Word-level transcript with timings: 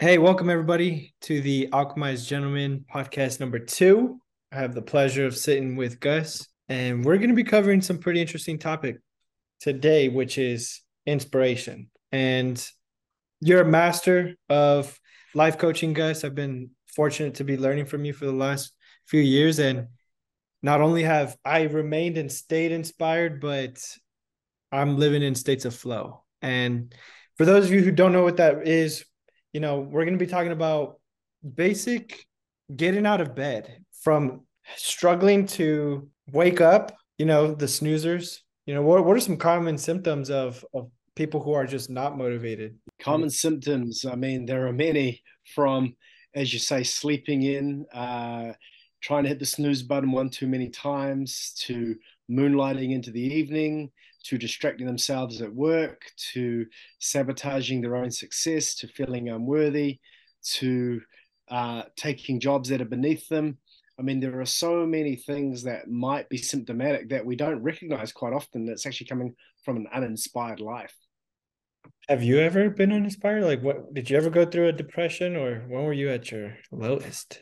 Hey, 0.00 0.16
welcome 0.16 0.48
everybody 0.48 1.12
to 1.20 1.42
the 1.42 1.68
Alchemized 1.74 2.26
Gentleman 2.26 2.86
podcast 2.90 3.38
number 3.38 3.58
two. 3.58 4.18
I 4.50 4.56
have 4.56 4.74
the 4.74 4.80
pleasure 4.80 5.26
of 5.26 5.36
sitting 5.36 5.76
with 5.76 6.00
Gus, 6.00 6.48
and 6.70 7.04
we're 7.04 7.18
going 7.18 7.28
to 7.28 7.34
be 7.34 7.44
covering 7.44 7.82
some 7.82 7.98
pretty 7.98 8.22
interesting 8.22 8.58
topic 8.58 8.96
today, 9.60 10.08
which 10.08 10.38
is 10.38 10.80
inspiration. 11.04 11.90
And 12.12 12.66
you're 13.42 13.60
a 13.60 13.66
master 13.66 14.36
of 14.48 14.98
life 15.34 15.58
coaching, 15.58 15.92
Gus. 15.92 16.24
I've 16.24 16.34
been 16.34 16.70
fortunate 16.86 17.34
to 17.34 17.44
be 17.44 17.58
learning 17.58 17.84
from 17.84 18.06
you 18.06 18.14
for 18.14 18.24
the 18.24 18.32
last 18.32 18.72
few 19.04 19.20
years, 19.20 19.58
and 19.58 19.88
not 20.62 20.80
only 20.80 21.02
have 21.02 21.36
I 21.44 21.64
remained 21.64 22.16
and 22.16 22.32
stayed 22.32 22.72
inspired, 22.72 23.38
but 23.38 23.78
I'm 24.72 24.96
living 24.96 25.22
in 25.22 25.34
states 25.34 25.66
of 25.66 25.74
flow. 25.74 26.24
And 26.40 26.94
for 27.36 27.44
those 27.44 27.66
of 27.66 27.72
you 27.72 27.82
who 27.82 27.92
don't 27.92 28.12
know 28.12 28.24
what 28.24 28.38
that 28.38 28.66
is, 28.66 29.04
you 29.52 29.60
know, 29.60 29.80
we're 29.80 30.04
going 30.04 30.18
to 30.18 30.24
be 30.24 30.30
talking 30.30 30.52
about 30.52 31.00
basic 31.54 32.24
getting 32.74 33.06
out 33.06 33.20
of 33.20 33.34
bed 33.34 33.82
from 34.02 34.42
struggling 34.76 35.46
to 35.46 36.08
wake 36.32 36.60
up, 36.60 36.96
you 37.18 37.26
know, 37.26 37.54
the 37.54 37.66
snoozers. 37.66 38.38
You 38.66 38.74
know, 38.74 38.82
what, 38.82 39.04
what 39.04 39.16
are 39.16 39.20
some 39.20 39.36
common 39.36 39.78
symptoms 39.78 40.30
of, 40.30 40.64
of 40.74 40.90
people 41.16 41.42
who 41.42 41.52
are 41.52 41.66
just 41.66 41.90
not 41.90 42.16
motivated? 42.16 42.76
Common 43.00 43.30
symptoms. 43.30 44.04
I 44.04 44.14
mean, 44.14 44.46
there 44.46 44.66
are 44.66 44.72
many 44.72 45.22
from, 45.54 45.96
as 46.34 46.52
you 46.52 46.58
say, 46.58 46.84
sleeping 46.84 47.42
in, 47.42 47.86
uh, 47.92 48.52
trying 49.02 49.24
to 49.24 49.28
hit 49.28 49.38
the 49.38 49.46
snooze 49.46 49.82
button 49.82 50.12
one 50.12 50.30
too 50.30 50.46
many 50.46 50.68
times, 50.68 51.54
to 51.60 51.96
moonlighting 52.30 52.92
into 52.92 53.10
the 53.10 53.20
evening, 53.20 53.90
to 54.24 54.38
distracting 54.38 54.86
themselves 54.86 55.40
at 55.40 55.54
work, 55.54 56.02
to 56.32 56.66
sabotaging 56.98 57.80
their 57.80 57.96
own 57.96 58.10
success, 58.10 58.74
to 58.76 58.88
feeling 58.88 59.28
unworthy, 59.28 59.98
to 60.42 61.00
uh, 61.48 61.82
taking 61.96 62.40
jobs 62.40 62.68
that 62.68 62.80
are 62.80 62.86
beneath 62.86 63.28
them. 63.28 63.58
I 63.98 64.02
mean, 64.02 64.20
there 64.20 64.40
are 64.40 64.46
so 64.46 64.86
many 64.86 65.16
things 65.16 65.62
that 65.64 65.90
might 65.90 66.28
be 66.28 66.38
symptomatic 66.38 67.10
that 67.10 67.26
we 67.26 67.36
don't 67.36 67.62
recognize 67.62 68.12
quite 68.12 68.32
often 68.32 68.64
that's 68.64 68.86
actually 68.86 69.08
coming 69.08 69.34
from 69.64 69.76
an 69.76 69.86
uninspired 69.92 70.60
life. 70.60 70.94
Have 72.08 72.22
you 72.22 72.38
ever 72.38 72.70
been 72.70 72.92
uninspired? 72.92 73.44
Like, 73.44 73.62
what 73.62 73.92
did 73.92 74.08
you 74.08 74.16
ever 74.16 74.30
go 74.30 74.44
through 74.44 74.68
a 74.68 74.72
depression 74.72 75.36
or 75.36 75.60
when 75.68 75.84
were 75.84 75.92
you 75.92 76.10
at 76.10 76.30
your 76.30 76.56
lowest? 76.72 77.40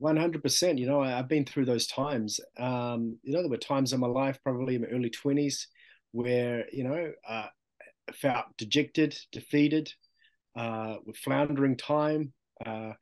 100%. 0.00 0.78
You 0.78 0.86
know, 0.86 1.02
I've 1.02 1.28
been 1.28 1.44
through 1.44 1.66
those 1.66 1.86
times. 1.86 2.40
Um, 2.58 3.18
you 3.22 3.32
know, 3.32 3.42
there 3.42 3.50
were 3.50 3.56
times 3.56 3.92
in 3.92 4.00
my 4.00 4.06
life, 4.06 4.38
probably 4.42 4.76
in 4.76 4.82
my 4.82 4.88
early 4.88 5.10
20s, 5.10 5.66
where 6.12 6.66
you 6.72 6.84
know 6.84 7.12
uh, 7.28 7.46
felt 8.12 8.46
dejected, 8.56 9.16
defeated, 9.32 9.92
uh, 10.56 10.96
with 11.04 11.16
floundering 11.16 11.76
time. 11.76 12.32
Uh, 12.64 12.92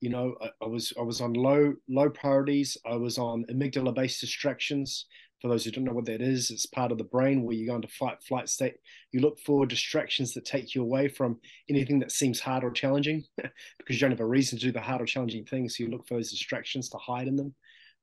you 0.00 0.10
know, 0.10 0.34
I, 0.42 0.50
I, 0.62 0.66
was 0.66 0.92
I 0.98 1.02
was 1.02 1.20
on 1.20 1.32
low 1.32 1.74
low 1.88 2.10
priorities. 2.10 2.76
I 2.86 2.96
was 2.96 3.18
on 3.18 3.44
amygdala 3.50 3.94
based 3.94 4.20
distractions. 4.20 5.06
For 5.42 5.48
those 5.48 5.64
who 5.64 5.70
don't 5.70 5.84
know 5.84 5.92
what 5.92 6.06
that 6.06 6.22
is, 6.22 6.50
it's 6.50 6.64
part 6.64 6.92
of 6.92 6.98
the 6.98 7.04
brain 7.04 7.42
where 7.42 7.54
you 7.54 7.66
go 7.66 7.76
into 7.76 7.88
fight 7.88 8.22
flight 8.22 8.48
state. 8.48 8.76
You 9.12 9.20
look 9.20 9.38
for 9.38 9.66
distractions 9.66 10.32
that 10.34 10.46
take 10.46 10.74
you 10.74 10.82
away 10.82 11.08
from 11.08 11.38
anything 11.68 11.98
that 12.00 12.10
seems 12.10 12.40
hard 12.40 12.64
or 12.64 12.70
challenging, 12.70 13.24
because 13.36 13.96
you 13.96 13.98
don't 13.98 14.10
have 14.10 14.20
a 14.20 14.26
reason 14.26 14.58
to 14.58 14.64
do 14.64 14.72
the 14.72 14.80
hard 14.80 15.02
or 15.02 15.06
challenging 15.06 15.44
things. 15.44 15.76
So 15.76 15.84
you 15.84 15.90
look 15.90 16.08
for 16.08 16.14
those 16.14 16.30
distractions 16.30 16.88
to 16.90 16.98
hide 16.98 17.28
in 17.28 17.36
them. 17.36 17.54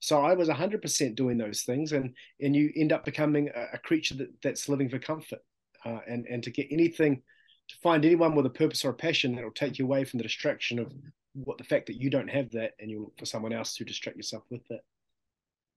So 0.03 0.19
I 0.19 0.33
was 0.33 0.49
100% 0.49 1.15
doing 1.15 1.37
those 1.37 1.61
things, 1.61 1.93
and 1.93 2.13
and 2.41 2.53
you 2.53 2.73
end 2.75 2.91
up 2.91 3.05
becoming 3.05 3.49
a, 3.55 3.75
a 3.75 3.77
creature 3.77 4.15
that, 4.15 4.33
that's 4.43 4.67
living 4.67 4.89
for 4.89 4.99
comfort, 4.99 5.39
uh, 5.85 5.99
and 6.05 6.25
and 6.29 6.43
to 6.43 6.51
get 6.51 6.67
anything, 6.71 7.21
to 7.69 7.75
find 7.81 8.03
anyone 8.03 8.35
with 8.35 8.45
a 8.45 8.49
purpose 8.49 8.83
or 8.83 8.89
a 8.89 8.93
passion 8.93 9.33
that 9.35 9.45
will 9.45 9.51
take 9.51 9.79
you 9.79 9.85
away 9.85 10.03
from 10.03 10.17
the 10.17 10.23
distraction 10.23 10.77
of 10.77 10.91
what 11.35 11.57
the 11.57 11.63
fact 11.63 11.85
that 11.85 12.01
you 12.01 12.09
don't 12.09 12.27
have 12.27 12.51
that, 12.51 12.71
and 12.81 12.91
you 12.91 12.99
look 12.99 13.17
for 13.17 13.25
someone 13.25 13.53
else 13.53 13.75
to 13.75 13.85
distract 13.85 14.17
yourself 14.17 14.43
with 14.49 14.59
that. 14.69 14.81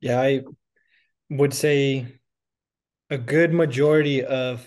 Yeah, 0.00 0.20
I 0.20 0.42
would 1.30 1.54
say 1.54 2.18
a 3.10 3.18
good 3.18 3.54
majority 3.54 4.24
of 4.24 4.66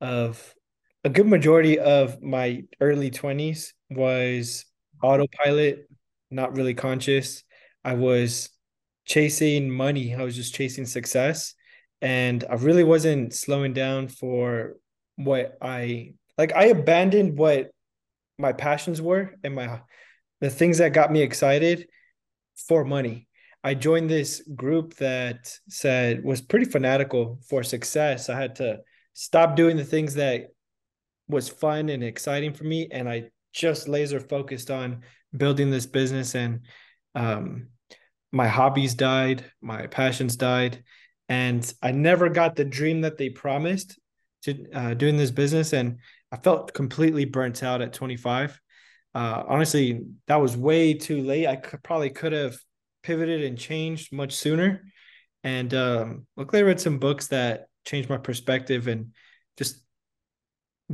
of 0.00 0.54
a 1.02 1.08
good 1.08 1.26
majority 1.26 1.80
of 1.80 2.22
my 2.22 2.62
early 2.80 3.10
20s 3.10 3.72
was 3.90 4.66
autopilot, 5.02 5.88
not 6.30 6.56
really 6.56 6.74
conscious. 6.74 7.42
I 7.84 7.94
was 7.94 8.50
chasing 9.10 9.68
money. 9.68 10.14
I 10.14 10.22
was 10.22 10.36
just 10.36 10.54
chasing 10.54 10.86
success. 10.86 11.54
And 12.00 12.44
I 12.48 12.54
really 12.54 12.84
wasn't 12.84 13.34
slowing 13.34 13.72
down 13.72 14.06
for 14.06 14.76
what 15.16 15.58
I 15.60 16.14
like. 16.38 16.54
I 16.54 16.66
abandoned 16.66 17.36
what 17.36 17.72
my 18.38 18.52
passions 18.52 19.02
were 19.02 19.34
and 19.42 19.54
my 19.56 19.80
the 20.40 20.48
things 20.48 20.78
that 20.78 20.92
got 20.92 21.10
me 21.12 21.22
excited 21.22 21.88
for 22.68 22.84
money. 22.84 23.26
I 23.64 23.74
joined 23.74 24.08
this 24.08 24.42
group 24.54 24.94
that 24.96 25.52
said 25.68 26.24
was 26.24 26.40
pretty 26.40 26.66
fanatical 26.66 27.40
for 27.48 27.64
success. 27.64 28.30
I 28.30 28.40
had 28.40 28.54
to 28.56 28.78
stop 29.12 29.56
doing 29.56 29.76
the 29.76 29.84
things 29.84 30.14
that 30.14 30.46
was 31.28 31.48
fun 31.48 31.88
and 31.88 32.04
exciting 32.04 32.54
for 32.54 32.64
me 32.64 32.88
and 32.92 33.08
I 33.08 33.30
just 33.52 33.88
laser 33.88 34.20
focused 34.20 34.70
on 34.70 35.02
building 35.36 35.70
this 35.70 35.86
business 35.86 36.36
and 36.36 36.60
um 37.14 37.66
my 38.32 38.48
hobbies 38.48 38.94
died, 38.94 39.44
my 39.60 39.86
passions 39.86 40.36
died, 40.36 40.82
and 41.28 41.72
I 41.82 41.92
never 41.92 42.28
got 42.28 42.56
the 42.56 42.64
dream 42.64 43.02
that 43.02 43.18
they 43.18 43.28
promised 43.28 43.98
to 44.42 44.66
uh, 44.72 44.94
doing 44.94 45.16
this 45.16 45.30
business. 45.30 45.72
And 45.72 45.98
I 46.32 46.36
felt 46.36 46.74
completely 46.74 47.24
burnt 47.24 47.62
out 47.62 47.82
at 47.82 47.92
25. 47.92 48.60
Uh, 49.14 49.42
honestly, 49.48 50.02
that 50.26 50.40
was 50.40 50.56
way 50.56 50.94
too 50.94 51.22
late. 51.22 51.46
I 51.46 51.56
could, 51.56 51.82
probably 51.82 52.10
could 52.10 52.32
have 52.32 52.56
pivoted 53.02 53.42
and 53.42 53.58
changed 53.58 54.12
much 54.12 54.34
sooner. 54.34 54.84
And 55.42 55.72
um, 55.74 56.26
luckily, 56.36 56.60
I 56.60 56.64
read 56.64 56.80
some 56.80 56.98
books 56.98 57.28
that 57.28 57.66
changed 57.84 58.08
my 58.08 58.18
perspective 58.18 58.86
and 58.88 59.12
just 59.56 59.82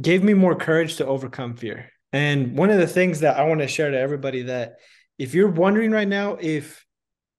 gave 0.01 0.23
me 0.23 0.35
more 0.35 0.55
courage 0.55 0.97
to 0.97 1.07
overcome 1.07 1.57
fear. 1.57 1.91
And 2.13 2.57
one 2.57 2.71
of 2.71 2.79
the 2.79 2.87
things 2.87 3.21
that 3.21 3.37
I 3.37 3.45
want 3.45 3.61
to 3.61 3.69
share 3.69 3.91
to 3.91 3.99
everybody 3.99 4.43
that 4.43 4.77
if 5.19 5.35
you're 5.35 5.51
wondering 5.51 5.91
right 5.91 6.09
now 6.09 6.37
if 6.41 6.86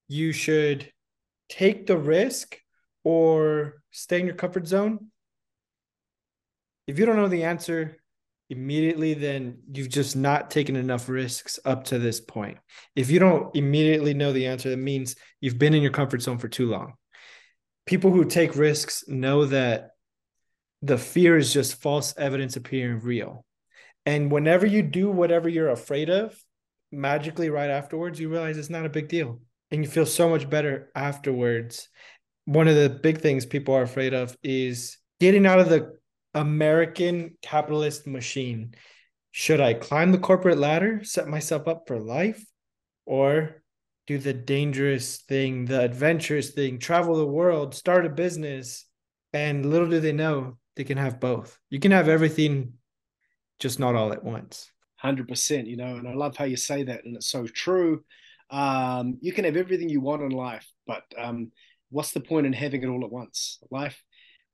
you 0.08 0.32
should 0.32 0.92
take 1.50 1.88
the 1.88 1.98
risk 1.98 2.58
or 3.04 3.82
stay 3.92 4.20
in 4.20 4.26
your 4.26 4.36
comfort 4.36 4.68
zone? 4.68 5.08
If 6.88 7.00
you 7.00 7.06
don't 7.06 7.18
know 7.18 7.28
the 7.28 7.44
answer 7.44 7.98
immediately, 8.50 9.14
then 9.14 9.60
you've 9.72 9.90
just 9.90 10.16
not 10.16 10.50
taken 10.50 10.76
enough 10.76 11.10
risks 11.10 11.60
up 11.66 11.86
to 11.86 12.00
this 12.00 12.22
point. 12.22 12.58
If 12.96 13.10
you 13.10 13.20
don't 13.20 13.54
immediately 13.56 14.14
know 14.14 14.32
the 14.32 14.48
answer, 14.48 14.70
that 14.70 14.78
means 14.78 15.16
you've 15.42 15.60
been 15.60 15.74
in 15.74 15.82
your 15.82 15.92
comfort 15.92 16.22
zone 16.22 16.38
for 16.38 16.48
too 16.48 16.70
long. 16.70 16.94
People 17.86 18.12
who 18.12 18.26
take 18.26 18.56
risks 18.56 19.06
know 19.08 19.46
that 19.46 19.92
the 20.82 20.98
fear 20.98 21.38
is 21.38 21.52
just 21.52 21.82
false 21.82 22.14
evidence 22.18 22.56
appearing 22.56 23.00
real. 23.02 23.46
And 24.06 24.32
whenever 24.32 24.66
you 24.66 24.84
do 24.84 25.10
whatever 25.10 25.50
you're 25.50 25.70
afraid 25.70 26.10
of, 26.10 26.38
magically 26.92 27.50
right 27.50 27.70
afterwards, 27.70 28.20
you 28.20 28.30
realize 28.30 28.58
it's 28.58 28.70
not 28.70 28.86
a 28.86 28.90
big 28.90 29.10
deal 29.10 29.42
and 29.72 29.84
you 29.84 29.90
feel 29.90 30.06
so 30.06 30.30
much 30.30 30.50
better 30.50 30.92
afterwards. 30.96 31.90
One 32.46 32.68
of 32.68 32.76
the 32.76 32.90
big 32.90 33.20
things 33.20 33.46
people 33.46 33.74
are 33.74 33.84
afraid 33.84 34.14
of 34.14 34.38
is 34.44 34.98
getting 35.20 35.46
out 35.46 35.60
of 35.60 35.70
the 35.70 35.98
American 36.34 37.38
capitalist 37.42 38.08
machine. 38.08 38.74
Should 39.32 39.60
I 39.60 39.74
climb 39.74 40.12
the 40.12 40.18
corporate 40.18 40.58
ladder, 40.58 41.04
set 41.04 41.28
myself 41.28 41.68
up 41.68 41.84
for 41.88 42.00
life, 42.00 42.44
or 43.06 43.62
do 44.08 44.18
the 44.18 44.34
dangerous 44.34 45.18
thing, 45.18 45.66
the 45.66 45.82
adventurous 45.82 46.52
thing, 46.52 46.80
travel 46.80 47.16
the 47.18 47.26
world, 47.26 47.76
start 47.76 48.06
a 48.06 48.10
business? 48.10 48.86
And 49.34 49.66
little 49.66 49.90
do 49.90 50.00
they 50.00 50.14
know 50.14 50.58
they 50.76 50.86
can 50.86 50.98
have 50.98 51.20
both. 51.20 51.60
You 51.70 51.80
can 51.80 51.92
have 51.92 52.08
everything, 52.08 52.74
just 53.60 53.80
not 53.80 53.96
all 53.96 54.14
at 54.14 54.24
once. 54.24 54.72
100%, 55.04 55.68
you 55.68 55.78
know, 55.78 55.98
and 55.98 56.08
I 56.08 56.14
love 56.14 56.38
how 56.38 56.46
you 56.46 56.58
say 56.58 56.84
that. 56.84 57.04
And 57.06 57.16
it's 57.16 57.28
so 57.28 57.46
true. 57.46 58.04
Um, 58.50 59.18
you 59.22 59.34
can 59.34 59.46
have 59.46 59.58
everything 59.58 59.90
you 59.90 60.02
want 60.02 60.22
in 60.22 60.30
life, 60.30 60.66
but 60.86 61.04
um, 61.18 61.52
what's 61.90 62.12
the 62.12 62.20
point 62.20 62.46
in 62.46 62.54
having 62.54 62.84
it 62.84 62.88
all 62.88 63.04
at 63.04 63.12
once? 63.12 63.60
Life, 63.72 64.02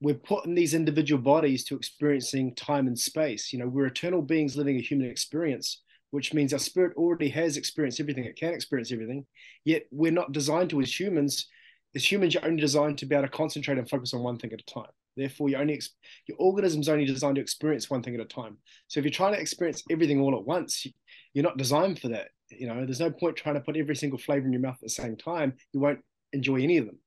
we're 0.01 0.15
put 0.15 0.45
in 0.45 0.55
these 0.55 0.73
individual 0.73 1.21
bodies 1.21 1.63
to 1.65 1.75
experiencing 1.75 2.55
time 2.55 2.87
and 2.87 2.97
space. 2.97 3.53
You 3.53 3.59
know, 3.59 3.67
we're 3.67 3.85
eternal 3.85 4.21
beings 4.21 4.55
living 4.57 4.77
a 4.77 4.81
human 4.81 5.09
experience, 5.09 5.81
which 6.11 6.33
means 6.33 6.53
our 6.53 6.59
spirit 6.59 6.97
already 6.97 7.29
has 7.29 7.55
experienced 7.55 7.99
everything. 7.99 8.25
It 8.25 8.35
can 8.35 8.53
experience 8.53 8.91
everything. 8.91 9.25
Yet 9.63 9.83
we're 9.91 10.11
not 10.11 10.31
designed 10.31 10.71
to 10.71 10.81
as 10.81 10.99
humans. 10.99 11.47
As 11.95 12.11
humans, 12.11 12.33
you're 12.33 12.45
only 12.45 12.61
designed 12.61 12.97
to 12.97 13.05
be 13.05 13.15
able 13.15 13.27
to 13.27 13.31
concentrate 13.31 13.77
and 13.77 13.89
focus 13.89 14.13
on 14.13 14.23
one 14.23 14.37
thing 14.37 14.51
at 14.51 14.61
a 14.61 14.73
time. 14.73 14.91
Therefore, 15.15 15.47
you 15.49 15.57
only 15.57 15.79
your 16.27 16.37
organism's 16.39 16.89
only 16.89 17.05
designed 17.05 17.35
to 17.35 17.41
experience 17.41 17.89
one 17.89 18.01
thing 18.01 18.15
at 18.15 18.21
a 18.21 18.25
time. 18.25 18.57
So 18.87 18.99
if 18.99 19.05
you're 19.05 19.11
trying 19.11 19.33
to 19.33 19.39
experience 19.39 19.83
everything 19.89 20.19
all 20.19 20.35
at 20.35 20.45
once, 20.45 20.85
you're 21.33 21.43
not 21.43 21.57
designed 21.57 21.99
for 21.99 22.09
that. 22.09 22.29
You 22.59 22.67
know, 22.67 22.85
there's 22.85 22.99
no 22.99 23.11
point 23.11 23.35
trying 23.35 23.55
to 23.55 23.61
put 23.61 23.77
every 23.77 23.95
single 23.95 24.19
flavor 24.19 24.45
in 24.45 24.53
your 24.53 24.61
mouth 24.61 24.75
at 24.75 24.81
the 24.81 24.89
same 24.89 25.15
time. 25.15 25.53
You 25.71 25.79
won't 25.79 25.99
enjoy 26.31 26.61
any 26.61 26.77
of 26.77 26.85
them. 26.85 26.99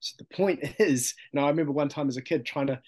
So 0.00 0.14
the 0.18 0.36
point 0.36 0.60
is, 0.78 1.14
you 1.32 1.40
know, 1.40 1.46
I 1.46 1.50
remember 1.50 1.72
one 1.72 1.88
time 1.88 2.08
as 2.08 2.16
a 2.16 2.22
kid 2.22 2.44
trying 2.44 2.68
to, 2.68 2.80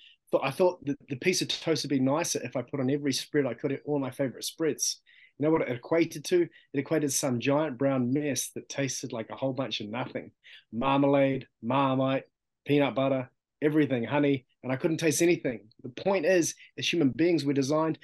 I 0.42 0.50
thought 0.50 0.84
the, 0.84 0.96
the 1.08 1.16
piece 1.16 1.40
of 1.40 1.48
toast 1.48 1.84
would 1.84 1.90
be 1.90 2.00
nicer 2.00 2.40
if 2.42 2.56
I 2.56 2.62
put 2.62 2.80
on 2.80 2.90
every 2.90 3.12
spread 3.12 3.46
I 3.46 3.54
could, 3.54 3.80
all 3.86 3.98
my 3.98 4.10
favorite 4.10 4.44
spreads. 4.44 5.00
You 5.38 5.46
know 5.46 5.52
what 5.52 5.62
it 5.62 5.70
equated 5.70 6.24
to? 6.26 6.42
It 6.42 6.50
equated 6.74 7.10
to 7.10 7.16
some 7.16 7.38
giant 7.38 7.78
brown 7.78 8.12
mess 8.12 8.50
that 8.54 8.68
tasted 8.68 9.12
like 9.12 9.30
a 9.30 9.36
whole 9.36 9.52
bunch 9.52 9.80
of 9.80 9.88
nothing 9.88 10.32
marmalade, 10.72 11.46
marmite, 11.62 12.24
peanut 12.66 12.94
butter, 12.94 13.30
everything, 13.62 14.04
honey, 14.04 14.44
and 14.62 14.72
I 14.72 14.76
couldn't 14.76 14.98
taste 14.98 15.22
anything. 15.22 15.68
The 15.82 15.88
point 15.90 16.26
is, 16.26 16.54
as 16.76 16.92
human 16.92 17.10
beings, 17.10 17.44
we're 17.44 17.52
designed 17.52 17.98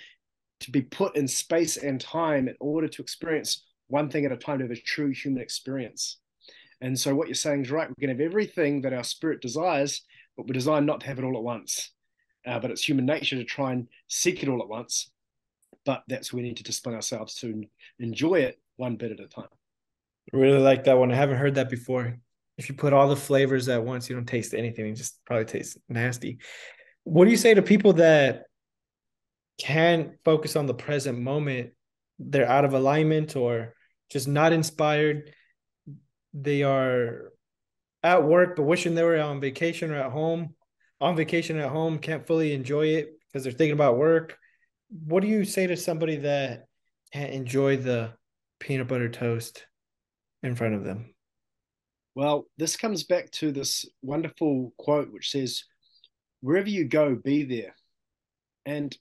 to 0.60 0.70
be 0.70 0.82
put 0.82 1.16
in 1.16 1.28
space 1.28 1.76
and 1.76 2.00
time 2.00 2.48
in 2.48 2.56
order 2.60 2.88
to 2.88 3.02
experience 3.02 3.64
one 3.88 4.08
thing 4.08 4.24
at 4.24 4.32
a 4.32 4.36
time 4.36 4.58
to 4.58 4.64
have 4.64 4.70
a 4.70 4.80
true 4.80 5.10
human 5.10 5.42
experience. 5.42 6.18
And 6.80 6.98
so, 6.98 7.14
what 7.14 7.28
you're 7.28 7.34
saying 7.34 7.62
is 7.62 7.70
right. 7.70 7.88
We 7.88 8.00
can 8.00 8.10
have 8.10 8.20
everything 8.20 8.82
that 8.82 8.92
our 8.92 9.04
spirit 9.04 9.40
desires, 9.40 10.02
but 10.36 10.46
we're 10.46 10.54
designed 10.54 10.86
not 10.86 11.00
to 11.00 11.06
have 11.06 11.18
it 11.18 11.24
all 11.24 11.36
at 11.36 11.42
once. 11.42 11.90
Uh, 12.46 12.58
but 12.58 12.70
it's 12.70 12.86
human 12.86 13.06
nature 13.06 13.36
to 13.36 13.44
try 13.44 13.72
and 13.72 13.88
seek 14.08 14.42
it 14.42 14.48
all 14.48 14.60
at 14.60 14.68
once. 14.68 15.10
But 15.86 16.02
that's 16.08 16.32
where 16.32 16.42
we 16.42 16.48
need 16.48 16.58
to 16.58 16.62
discipline 16.62 16.94
ourselves 16.94 17.34
to 17.36 17.64
enjoy 17.98 18.40
it 18.40 18.58
one 18.76 18.96
bit 18.96 19.12
at 19.12 19.20
a 19.20 19.28
time. 19.28 19.48
Really 20.32 20.58
like 20.58 20.84
that 20.84 20.98
one. 20.98 21.12
I 21.12 21.16
haven't 21.16 21.38
heard 21.38 21.54
that 21.56 21.70
before. 21.70 22.18
If 22.56 22.68
you 22.68 22.74
put 22.74 22.92
all 22.92 23.08
the 23.08 23.16
flavors 23.16 23.68
at 23.68 23.84
once, 23.84 24.08
you 24.08 24.16
don't 24.16 24.26
taste 24.26 24.54
anything. 24.54 24.86
You 24.86 24.94
just 24.94 25.24
probably 25.24 25.44
taste 25.44 25.78
nasty. 25.88 26.38
What 27.04 27.24
do 27.24 27.30
you 27.30 27.36
say 27.36 27.54
to 27.54 27.62
people 27.62 27.94
that 27.94 28.44
can't 29.58 30.12
focus 30.24 30.56
on 30.56 30.66
the 30.66 30.74
present 30.74 31.18
moment? 31.18 31.72
They're 32.18 32.48
out 32.48 32.64
of 32.64 32.74
alignment 32.74 33.36
or 33.36 33.74
just 34.10 34.28
not 34.28 34.52
inspired. 34.52 35.32
They 36.32 36.62
are 36.62 37.32
at 38.02 38.24
work, 38.24 38.56
but 38.56 38.64
wishing 38.64 38.94
they 38.94 39.02
were 39.02 39.20
on 39.20 39.40
vacation 39.40 39.90
or 39.90 39.96
at 39.96 40.12
home. 40.12 40.54
On 41.00 41.16
vacation 41.16 41.58
at 41.58 41.70
home, 41.70 41.98
can't 41.98 42.26
fully 42.26 42.52
enjoy 42.52 42.86
it 42.86 43.08
because 43.26 43.44
they're 43.44 43.52
thinking 43.52 43.74
about 43.74 43.98
work. 43.98 44.36
What 44.88 45.22
do 45.22 45.28
you 45.28 45.44
say 45.44 45.66
to 45.66 45.76
somebody 45.76 46.16
that 46.16 46.66
can't 47.12 47.32
enjoy 47.32 47.78
the 47.78 48.12
peanut 48.60 48.88
butter 48.88 49.08
toast 49.08 49.66
in 50.42 50.54
front 50.54 50.74
of 50.74 50.84
them? 50.84 51.14
Well, 52.14 52.46
this 52.58 52.76
comes 52.76 53.02
back 53.04 53.30
to 53.32 53.50
this 53.50 53.84
wonderful 54.02 54.72
quote 54.78 55.12
which 55.12 55.30
says, 55.30 55.64
Wherever 56.40 56.68
you 56.68 56.84
go, 56.84 57.14
be 57.16 57.42
there. 57.42 57.74
And 58.66 58.96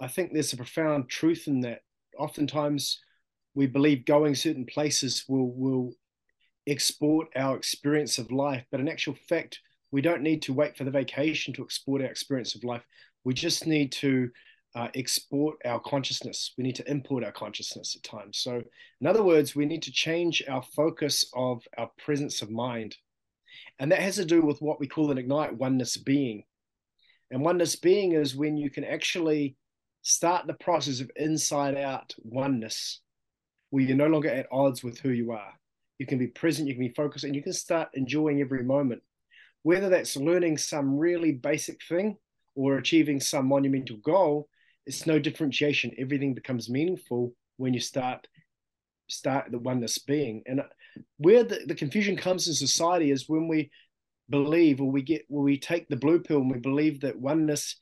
I 0.00 0.06
think 0.08 0.32
there's 0.32 0.52
a 0.52 0.56
profound 0.56 1.08
truth 1.08 1.48
in 1.48 1.60
that. 1.60 1.80
Oftentimes, 2.18 3.00
we 3.54 3.66
believe 3.66 4.04
going 4.04 4.34
certain 4.34 4.66
places 4.66 5.24
will, 5.28 5.52
will 5.52 5.92
export 6.66 7.28
our 7.36 7.56
experience 7.56 8.18
of 8.18 8.30
life, 8.30 8.64
but 8.70 8.80
in 8.80 8.88
actual 8.88 9.16
fact, 9.28 9.60
we 9.92 10.02
don't 10.02 10.22
need 10.22 10.42
to 10.42 10.52
wait 10.52 10.76
for 10.76 10.84
the 10.84 10.90
vacation 10.90 11.54
to 11.54 11.62
export 11.62 12.02
our 12.02 12.08
experience 12.08 12.54
of 12.54 12.64
life. 12.64 12.82
We 13.24 13.34
just 13.34 13.66
need 13.66 13.92
to 13.92 14.30
uh, 14.74 14.88
export 14.94 15.56
our 15.64 15.80
consciousness. 15.80 16.52
We 16.58 16.64
need 16.64 16.76
to 16.76 16.90
import 16.90 17.24
our 17.24 17.32
consciousness 17.32 17.96
at 17.96 18.02
times. 18.02 18.38
So, 18.38 18.62
in 19.00 19.06
other 19.06 19.22
words, 19.22 19.56
we 19.56 19.64
need 19.64 19.82
to 19.84 19.92
change 19.92 20.42
our 20.48 20.62
focus 20.62 21.24
of 21.34 21.62
our 21.78 21.90
presence 21.98 22.42
of 22.42 22.50
mind. 22.50 22.96
And 23.78 23.90
that 23.90 24.00
has 24.00 24.16
to 24.16 24.24
do 24.26 24.42
with 24.42 24.60
what 24.60 24.78
we 24.78 24.86
call 24.86 25.10
an 25.10 25.18
ignite 25.18 25.56
oneness 25.56 25.96
being. 25.96 26.44
And 27.30 27.42
oneness 27.42 27.74
being 27.74 28.12
is 28.12 28.36
when 28.36 28.56
you 28.56 28.70
can 28.70 28.84
actually 28.84 29.56
start 30.06 30.46
the 30.46 30.54
process 30.54 31.00
of 31.00 31.10
inside 31.16 31.76
out 31.76 32.14
oneness, 32.22 33.00
where 33.70 33.82
you're 33.82 33.96
no 33.96 34.06
longer 34.06 34.28
at 34.28 34.46
odds 34.52 34.84
with 34.84 35.00
who 35.00 35.10
you 35.10 35.32
are. 35.32 35.52
You 35.98 36.06
can 36.06 36.16
be 36.16 36.28
present, 36.28 36.68
you 36.68 36.74
can 36.74 36.86
be 36.86 36.94
focused, 36.94 37.24
and 37.24 37.34
you 37.34 37.42
can 37.42 37.52
start 37.52 37.88
enjoying 37.94 38.40
every 38.40 38.62
moment. 38.62 39.02
Whether 39.64 39.88
that's 39.88 40.16
learning 40.16 40.58
some 40.58 40.96
really 40.96 41.32
basic 41.32 41.80
thing 41.88 42.18
or 42.54 42.76
achieving 42.76 43.18
some 43.18 43.48
monumental 43.48 43.96
goal, 43.96 44.48
it's 44.86 45.08
no 45.08 45.18
differentiation. 45.18 45.90
Everything 45.98 46.34
becomes 46.34 46.70
meaningful 46.70 47.34
when 47.56 47.74
you 47.74 47.80
start 47.80 48.28
start 49.08 49.50
the 49.50 49.58
oneness 49.58 49.98
being. 49.98 50.44
And 50.46 50.62
where 51.18 51.42
the, 51.42 51.62
the 51.66 51.74
confusion 51.74 52.16
comes 52.16 52.46
in 52.46 52.54
society 52.54 53.10
is 53.10 53.28
when 53.28 53.48
we 53.48 53.72
believe 54.30 54.80
or 54.80 54.88
we 54.88 55.02
get 55.02 55.24
when 55.26 55.42
we 55.42 55.58
take 55.58 55.88
the 55.88 55.96
blue 55.96 56.20
pill 56.20 56.38
and 56.38 56.50
we 56.50 56.58
believe 56.58 57.00
that 57.00 57.18
oneness 57.18 57.74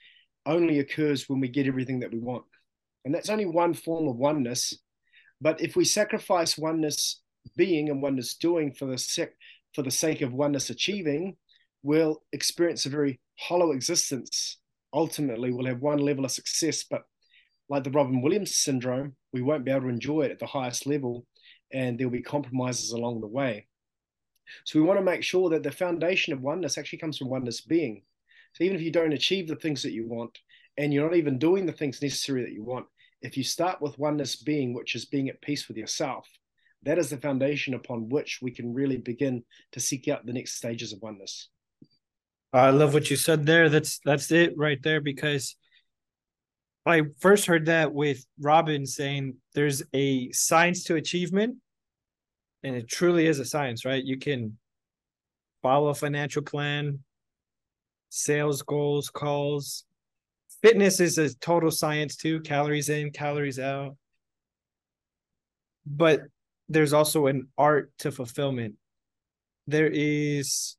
only 0.46 0.79
occurs 0.79 1.29
when 1.29 1.41
we 1.41 1.49
get 1.49 1.67
everything 1.67 2.00
that 2.00 2.12
we 2.12 2.19
want. 2.19 2.44
And 3.05 3.14
that's 3.14 3.31
only 3.31 3.46
one 3.46 3.75
form 3.75 4.08
of 4.08 4.17
oneness. 4.17 4.79
But 5.41 5.61
if 5.61 5.76
we 5.76 5.85
sacrifice 5.85 6.56
oneness 6.56 7.20
being 7.56 7.91
and 7.91 8.02
oneness 8.02 8.35
doing 8.35 8.73
for 8.73 8.87
the 8.87 8.99
sec 8.99 9.31
for 9.75 9.82
the 9.82 9.91
sake 9.91 10.23
of 10.23 10.32
oneness 10.32 10.70
achieving, 10.70 11.37
we'll 11.82 12.23
experience 12.32 12.87
a 12.87 12.88
very 12.88 13.20
hollow 13.38 13.73
existence 13.73 14.58
ultimately 14.94 15.50
we'll 15.50 15.67
have 15.67 15.82
one 15.82 15.99
level 15.99 16.25
of 16.25 16.31
success, 16.31 16.85
but 16.85 17.02
like 17.69 17.85
the 17.85 17.91
Robin 17.91 18.23
Williams 18.23 18.56
syndrome, 18.56 19.17
we 19.32 19.43
won't 19.43 19.64
be 19.64 19.70
able 19.70 19.82
to 19.82 19.88
enjoy 19.88 20.23
it 20.23 20.31
at 20.31 20.38
the 20.38 20.46
highest 20.46 20.87
level, 20.87 21.26
and 21.73 21.99
there'll 21.99 22.11
be 22.11 22.23
compromises 22.23 22.93
along 22.93 23.20
the 23.20 23.26
way. 23.26 23.67
So 24.64 24.79
we 24.79 24.85
want 24.87 25.00
to 25.00 25.05
make 25.05 25.23
sure 25.23 25.50
that 25.50 25.62
the 25.62 25.73
foundation 25.73 26.32
of 26.32 26.41
oneness 26.41 26.79
actually 26.79 26.99
comes 26.99 27.19
from 27.19 27.31
oneness 27.31 27.61
being. 27.61 28.02
So 28.55 28.65
even 28.65 28.77
if 28.77 28.83
you 28.83 28.91
don't 28.91 29.12
achieve 29.12 29.49
the 29.49 29.56
things 29.56 29.83
that 29.83 29.93
you 29.93 30.09
want, 30.09 30.39
and 30.77 30.93
you're 30.93 31.09
not 31.09 31.17
even 31.17 31.39
doing 31.39 31.67
the 31.67 31.73
things 31.73 32.03
necessary 32.03 32.43
that 32.43 32.53
you 32.53 32.65
want, 32.65 32.87
if 33.21 33.37
you 33.37 33.45
start 33.45 33.81
with 33.81 33.99
oneness 33.99 34.37
being, 34.37 34.73
which 34.75 34.95
is 34.95 35.05
being 35.05 35.29
at 35.29 35.41
peace 35.41 35.69
with 35.69 35.77
yourself, 35.77 36.29
that 36.85 36.99
is 36.99 37.11
the 37.11 37.17
foundation 37.17 37.75
upon 37.75 38.09
which 38.09 38.41
we 38.43 38.51
can 38.51 38.75
really 38.75 38.97
begin 38.97 39.43
to 39.73 39.81
seek 39.81 40.09
out 40.09 40.25
the 40.25 40.33
next 40.33 40.55
stages 40.55 40.93
of 40.93 41.03
oneness. 41.03 41.49
I 42.53 42.71
love 42.71 42.95
what 42.95 43.11
you 43.11 43.17
said 43.17 43.47
there. 43.47 43.69
That's 43.69 43.99
that's 44.05 44.31
it 44.31 44.53
right 44.56 44.81
there 44.83 45.01
because 45.01 45.56
I 46.87 47.03
first 47.19 47.47
heard 47.47 47.67
that 47.67 47.93
with 47.93 48.25
Robbins 48.39 48.95
saying 48.95 49.37
there's 49.55 49.83
a 49.93 50.31
science 50.33 50.85
to 50.85 50.97
achievement, 50.97 51.56
and 52.62 52.77
it 52.77 52.89
truly 52.89 53.27
is 53.27 53.41
a 53.41 53.45
science, 53.45 53.85
right? 53.85 54.05
You 54.05 54.19
can 54.19 54.59
follow 55.62 55.89
a 55.89 55.95
financial 55.95 56.43
plan, 56.43 57.01
sales 58.15 58.63
goals, 58.63 59.11
calls. 59.11 59.85
Fitness 60.63 61.01
is 61.01 61.19
a 61.19 61.35
total 61.35 61.71
science 61.71 62.17
too, 62.17 62.41
calories 62.41 62.89
in, 62.89 63.11
calories 63.11 63.59
out. 63.59 63.97
But 65.85 66.23
there's 66.69 66.93
also 66.93 67.27
an 67.27 67.49
art 67.59 67.91
to 67.99 68.13
fulfillment. 68.13 68.77
There 69.67 69.91
is 69.93 70.77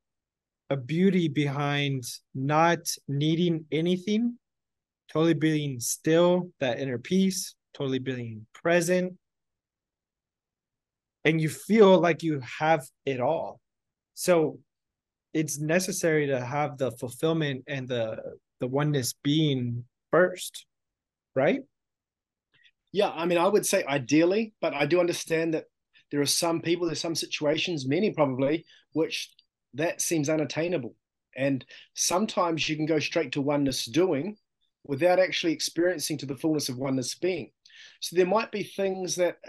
a 0.70 0.78
beauty 0.78 1.28
behind 1.28 2.06
not 2.34 2.80
needing 3.08 3.66
anything, 3.72 4.40
totally 5.12 5.34
being 5.34 5.80
still, 5.82 6.52
that 6.60 6.80
inner 6.80 6.98
peace, 6.98 7.54
totally 7.74 8.00
being 8.00 8.48
present. 8.54 9.14
And 11.26 11.42
you 11.42 11.50
feel 11.50 12.00
like 12.00 12.24
you 12.24 12.42
have 12.60 12.88
it 13.06 13.20
all. 13.20 13.60
So 14.14 14.60
it's 15.36 15.60
necessary 15.60 16.26
to 16.28 16.40
have 16.40 16.78
the 16.78 16.92
fulfillment 16.94 17.66
and 17.68 17.88
the 17.88 18.18
the 18.62 18.68
oneness 18.68 19.14
being 19.22 19.84
first, 20.10 20.66
right? 21.36 21.60
Yeah, 22.94 23.10
I 23.10 23.26
mean, 23.26 23.38
I 23.38 23.48
would 23.48 23.66
say 23.66 23.84
ideally, 23.84 24.54
but 24.62 24.74
I 24.74 24.86
do 24.86 25.02
understand 25.02 25.54
that 25.54 25.66
there 26.10 26.22
are 26.22 26.26
some 26.26 26.62
people, 26.62 26.88
there's 26.88 27.02
some 27.02 27.16
situations, 27.16 27.86
many 27.86 28.12
probably, 28.12 28.64
which 28.94 29.30
that 29.74 30.00
seems 30.00 30.30
unattainable. 30.30 30.96
And 31.36 31.66
sometimes 31.96 32.70
you 32.70 32.78
can 32.78 32.86
go 32.86 33.00
straight 33.00 33.34
to 33.34 33.42
oneness 33.42 33.84
doing 33.86 34.38
without 34.86 35.20
actually 35.20 35.52
experiencing 35.52 36.18
to 36.20 36.26
the 36.26 36.38
fullness 36.38 36.70
of 36.70 36.78
oneness 36.78 37.14
being. 37.16 37.52
So 38.00 38.16
there 38.16 38.26
might 38.26 38.54
be 38.54 38.64
things 38.64 39.16
that 39.16 39.40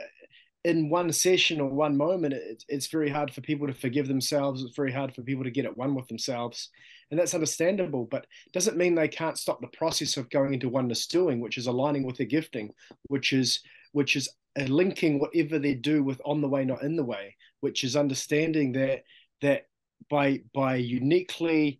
in 0.66 0.88
one 0.88 1.12
session 1.12 1.60
or 1.60 1.68
one 1.68 1.96
moment, 1.96 2.34
it, 2.34 2.64
it's 2.68 2.88
very 2.88 3.08
hard 3.08 3.32
for 3.32 3.40
people 3.40 3.68
to 3.68 3.72
forgive 3.72 4.08
themselves. 4.08 4.64
It's 4.64 4.74
very 4.74 4.90
hard 4.90 5.14
for 5.14 5.22
people 5.22 5.44
to 5.44 5.50
get 5.50 5.64
at 5.64 5.76
one 5.76 5.94
with 5.94 6.08
themselves. 6.08 6.70
And 7.08 7.20
that's 7.20 7.34
understandable, 7.34 8.04
but 8.10 8.26
doesn't 8.52 8.76
mean 8.76 8.96
they 8.96 9.06
can't 9.06 9.38
stop 9.38 9.60
the 9.60 9.68
process 9.68 10.16
of 10.16 10.28
going 10.28 10.54
into 10.54 10.68
oneness 10.68 11.06
doing, 11.06 11.38
which 11.38 11.56
is 11.56 11.68
aligning 11.68 12.02
with 12.02 12.16
their 12.16 12.26
gifting, 12.26 12.72
which 13.06 13.32
is 13.32 13.60
which 13.92 14.16
is 14.16 14.28
linking 14.66 15.20
whatever 15.20 15.60
they 15.60 15.74
do 15.74 16.02
with 16.02 16.20
on 16.24 16.40
the 16.40 16.48
way, 16.48 16.64
not 16.64 16.82
in 16.82 16.96
the 16.96 17.04
way, 17.04 17.36
which 17.60 17.84
is 17.84 17.94
understanding 17.94 18.72
that 18.72 19.04
that 19.42 19.68
by 20.10 20.40
by 20.52 20.74
uniquely 20.74 21.78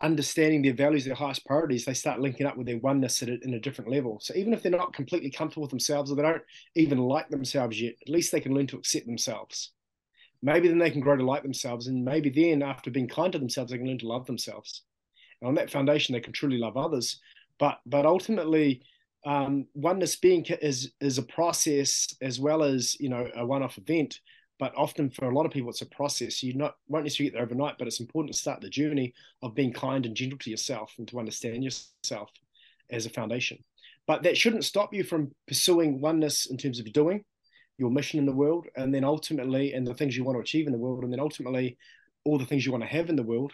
understanding 0.00 0.62
their 0.62 0.74
values, 0.74 1.04
their 1.04 1.14
highest 1.14 1.44
priorities, 1.44 1.84
they 1.84 1.94
start 1.94 2.20
linking 2.20 2.46
up 2.46 2.56
with 2.56 2.66
their 2.66 2.78
oneness 2.78 3.22
at 3.22 3.28
a, 3.28 3.38
in 3.42 3.54
a 3.54 3.60
different 3.60 3.90
level. 3.90 4.18
So 4.20 4.34
even 4.34 4.52
if 4.52 4.62
they're 4.62 4.70
not 4.70 4.92
completely 4.92 5.30
comfortable 5.30 5.62
with 5.62 5.70
themselves 5.70 6.10
or 6.10 6.14
they 6.14 6.22
don't 6.22 6.42
even 6.76 6.98
like 6.98 7.28
themselves 7.28 7.80
yet, 7.80 7.94
at 8.02 8.08
least 8.08 8.30
they 8.30 8.40
can 8.40 8.54
learn 8.54 8.68
to 8.68 8.76
accept 8.76 9.06
themselves. 9.06 9.72
Maybe 10.40 10.68
then 10.68 10.78
they 10.78 10.90
can 10.90 11.00
grow 11.00 11.16
to 11.16 11.24
like 11.24 11.42
themselves, 11.42 11.88
and 11.88 12.04
maybe 12.04 12.30
then 12.30 12.62
after 12.62 12.92
being 12.92 13.08
kind 13.08 13.32
to 13.32 13.40
themselves, 13.40 13.72
they 13.72 13.78
can 13.78 13.88
learn 13.88 13.98
to 13.98 14.06
love 14.06 14.26
themselves. 14.26 14.82
And 15.40 15.48
on 15.48 15.54
that 15.56 15.70
foundation, 15.70 16.12
they 16.12 16.20
can 16.20 16.32
truly 16.32 16.58
love 16.58 16.76
others. 16.76 17.18
But 17.58 17.80
but 17.86 18.06
ultimately, 18.06 18.82
um, 19.26 19.66
oneness 19.74 20.14
being 20.14 20.46
is 20.62 20.92
is 21.00 21.18
a 21.18 21.24
process 21.24 22.14
as 22.22 22.38
well 22.38 22.62
as 22.62 22.96
you 23.00 23.08
know 23.08 23.28
a 23.34 23.44
one-off 23.44 23.78
event 23.78 24.20
but 24.58 24.72
often 24.76 25.10
for 25.10 25.26
a 25.26 25.34
lot 25.34 25.46
of 25.46 25.52
people 25.52 25.70
it's 25.70 25.82
a 25.82 25.86
process 25.86 26.42
you 26.42 26.54
not 26.54 26.76
won't 26.88 27.04
necessarily 27.04 27.30
get 27.30 27.36
there 27.36 27.44
overnight 27.44 27.76
but 27.78 27.86
it's 27.86 28.00
important 28.00 28.32
to 28.32 28.40
start 28.40 28.60
the 28.60 28.68
journey 28.68 29.12
of 29.42 29.54
being 29.54 29.72
kind 29.72 30.06
and 30.06 30.16
gentle 30.16 30.38
to 30.38 30.50
yourself 30.50 30.94
and 30.98 31.08
to 31.08 31.18
understand 31.18 31.64
yourself 31.64 32.30
as 32.90 33.06
a 33.06 33.10
foundation 33.10 33.58
But 34.06 34.22
that 34.22 34.36
shouldn't 34.36 34.64
stop 34.64 34.94
you 34.94 35.04
from 35.04 35.32
pursuing 35.46 36.00
oneness 36.00 36.46
in 36.46 36.56
terms 36.56 36.80
of 36.80 36.92
doing 36.92 37.24
your 37.78 37.90
mission 37.90 38.18
in 38.18 38.26
the 38.26 38.32
world, 38.32 38.66
and 38.76 38.92
then 38.92 39.04
ultimately, 39.04 39.72
and 39.72 39.86
the 39.86 39.94
things 39.94 40.16
you 40.16 40.24
want 40.24 40.36
to 40.36 40.40
achieve 40.40 40.66
in 40.66 40.72
the 40.72 40.78
world, 40.78 41.04
and 41.04 41.12
then 41.12 41.20
ultimately, 41.20 41.78
all 42.24 42.38
the 42.38 42.44
things 42.46 42.66
you 42.66 42.72
want 42.72 42.82
to 42.82 42.88
have 42.90 43.08
in 43.08 43.16
the 43.16 43.22
world 43.22 43.52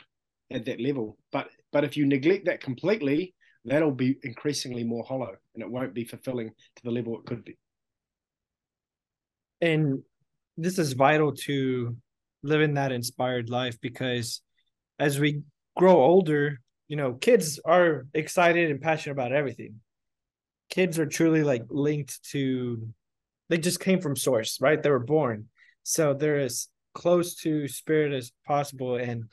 at 0.50 0.64
that 0.64 0.80
level. 0.80 1.18
But 1.32 1.49
but 1.73 1.84
if 1.84 1.96
you 1.96 2.06
neglect 2.06 2.46
that 2.46 2.61
completely, 2.62 3.34
that'll 3.64 3.92
be 3.92 4.18
increasingly 4.23 4.84
more 4.84 5.04
hollow, 5.04 5.37
and 5.54 5.62
it 5.62 5.70
won't 5.70 5.94
be 5.94 6.04
fulfilling 6.04 6.50
to 6.76 6.82
the 6.84 6.90
level 6.90 7.18
it 7.18 7.26
could 7.26 7.44
be. 7.44 7.58
And 9.61 10.02
this 10.56 10.78
is 10.78 10.92
vital 10.92 11.32
to 11.32 11.96
living 12.42 12.75
that 12.75 12.92
inspired 12.92 13.50
life 13.50 13.80
because 13.80 14.42
as 14.99 15.18
we 15.18 15.42
grow 15.76 15.96
older, 15.96 16.61
you 16.88 16.96
know, 16.96 17.14
kids 17.14 17.58
are 17.64 18.06
excited 18.14 18.70
and 18.70 18.80
passionate 18.80 19.12
about 19.12 19.32
everything. 19.32 19.80
Kids 20.70 20.99
are 20.99 21.06
truly 21.06 21.42
like 21.42 21.64
linked 21.68 22.23
to 22.30 22.88
they 23.49 23.58
just 23.58 23.80
came 23.80 24.00
from 24.00 24.16
source, 24.16 24.61
right? 24.61 24.82
They 24.82 24.90
were 24.90 24.99
born. 24.99 25.49
So 25.82 26.14
they're 26.14 26.40
as 26.40 26.68
close 26.94 27.34
to 27.37 27.68
spirit 27.68 28.12
as 28.12 28.32
possible. 28.46 28.96
And 28.96 29.25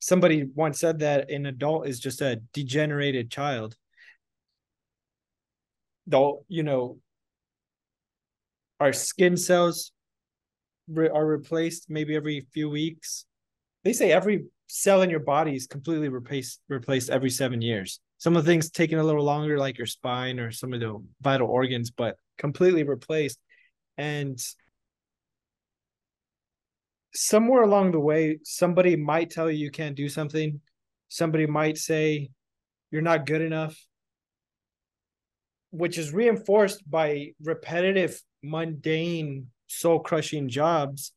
somebody 0.00 0.44
once 0.54 0.80
said 0.80 1.00
that 1.00 1.30
an 1.30 1.46
adult 1.46 1.86
is 1.86 2.00
just 2.00 2.20
a 2.22 2.40
degenerated 2.52 3.30
child. 3.30 3.76
Though, 6.06 6.44
you 6.48 6.64
know, 6.64 6.98
our 8.80 8.92
skin 8.92 9.36
cells 9.36 9.92
re- 10.90 11.08
are 11.08 11.26
replaced 11.26 11.88
maybe 11.88 12.16
every 12.16 12.46
few 12.52 12.68
weeks. 12.68 13.24
They 13.84 13.92
say 13.92 14.12
every 14.12 14.44
cell 14.66 15.02
in 15.02 15.10
your 15.10 15.20
body 15.20 15.54
is 15.56 15.66
completely 15.66 16.08
replaced 16.08 16.60
replaced 16.68 17.10
every 17.10 17.30
seven 17.30 17.60
years. 17.60 18.00
Some 18.18 18.36
of 18.36 18.44
the 18.44 18.50
things 18.50 18.70
taking 18.70 18.98
a 18.98 19.04
little 19.04 19.24
longer, 19.24 19.58
like 19.58 19.78
your 19.78 19.86
spine 19.86 20.38
or 20.38 20.52
some 20.52 20.72
of 20.72 20.80
the 20.80 21.02
vital 21.22 21.48
organs, 21.48 21.90
but 21.90 22.16
completely 22.38 22.82
replaced. 22.82 23.38
And 23.96 24.38
somewhere 27.14 27.62
along 27.62 27.92
the 27.92 28.00
way, 28.00 28.38
somebody 28.44 28.96
might 28.96 29.30
tell 29.30 29.50
you 29.50 29.58
you 29.58 29.70
can't 29.70 29.96
do 29.96 30.08
something. 30.08 30.60
Somebody 31.08 31.46
might 31.46 31.78
say 31.78 32.30
you're 32.90 33.02
not 33.02 33.26
good 33.26 33.40
enough, 33.40 33.76
which 35.70 35.98
is 35.98 36.12
reinforced 36.12 36.88
by 36.88 37.32
repetitive, 37.42 38.20
mundane, 38.42 39.48
soul 39.70 40.00
crushing 40.00 40.48
jobs 40.48 41.12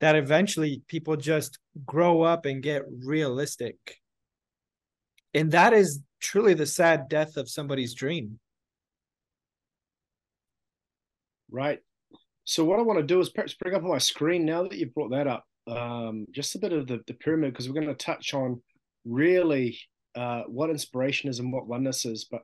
that 0.00 0.16
eventually 0.16 0.82
people 0.88 1.16
just 1.16 1.58
grow 1.84 2.22
up 2.22 2.46
and 2.46 2.62
get 2.62 2.82
realistic. 3.04 3.76
And 5.34 5.52
that 5.52 5.72
is 5.72 6.00
truly 6.20 6.54
the 6.54 6.66
sad 6.66 7.08
death 7.08 7.36
of 7.36 7.48
somebody's 7.48 7.94
dream. 7.94 8.40
Right. 11.50 11.80
So 12.44 12.64
what 12.64 12.78
I 12.78 12.82
want 12.82 12.98
to 12.98 13.04
do 13.04 13.20
is 13.20 13.28
perhaps 13.28 13.54
bring 13.54 13.74
up 13.74 13.82
on 13.82 13.90
my 13.90 13.98
screen 13.98 14.44
now 14.44 14.62
that 14.62 14.76
you've 14.76 14.94
brought 14.94 15.10
that 15.10 15.26
up, 15.26 15.44
um, 15.68 16.26
just 16.32 16.54
a 16.54 16.58
bit 16.58 16.72
of 16.72 16.86
the, 16.86 17.00
the 17.06 17.14
pyramid 17.14 17.52
because 17.52 17.68
we're 17.68 17.80
going 17.80 17.86
to 17.86 17.94
touch 17.94 18.34
on 18.34 18.60
really 19.04 19.78
uh, 20.14 20.42
what 20.46 20.70
inspiration 20.70 21.28
is 21.28 21.38
and 21.38 21.52
what 21.52 21.66
oneness 21.66 22.04
is. 22.04 22.26
But 22.30 22.42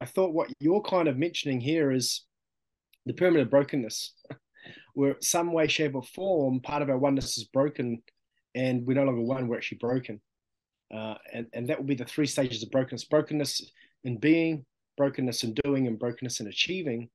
I 0.00 0.06
thought 0.06 0.34
what 0.34 0.50
you're 0.60 0.82
kind 0.82 1.08
of 1.08 1.16
mentioning 1.16 1.60
here 1.60 1.92
is 1.92 2.24
the 3.06 3.12
pyramid 3.12 3.42
of 3.42 3.50
brokenness. 3.50 4.14
where 4.94 5.16
some 5.20 5.52
way, 5.52 5.66
shape, 5.66 5.94
or 5.94 6.02
form, 6.02 6.60
part 6.60 6.82
of 6.82 6.90
our 6.90 6.98
oneness 6.98 7.38
is 7.38 7.44
broken, 7.44 8.02
and 8.54 8.86
we're 8.86 8.94
no 8.94 9.04
longer 9.04 9.22
one. 9.22 9.48
We're 9.48 9.56
actually 9.56 9.78
broken, 9.78 10.20
uh, 10.94 11.14
and 11.32 11.46
and 11.52 11.68
that 11.68 11.78
will 11.78 11.86
be 11.86 11.94
the 11.94 12.04
three 12.04 12.26
stages 12.26 12.62
of 12.62 12.70
brokenness: 12.70 13.04
brokenness 13.04 13.70
in 14.04 14.18
being, 14.18 14.64
brokenness 14.96 15.44
in 15.44 15.54
doing, 15.64 15.86
and 15.86 15.98
brokenness 15.98 16.40
in 16.40 16.46
achieving, 16.48 17.08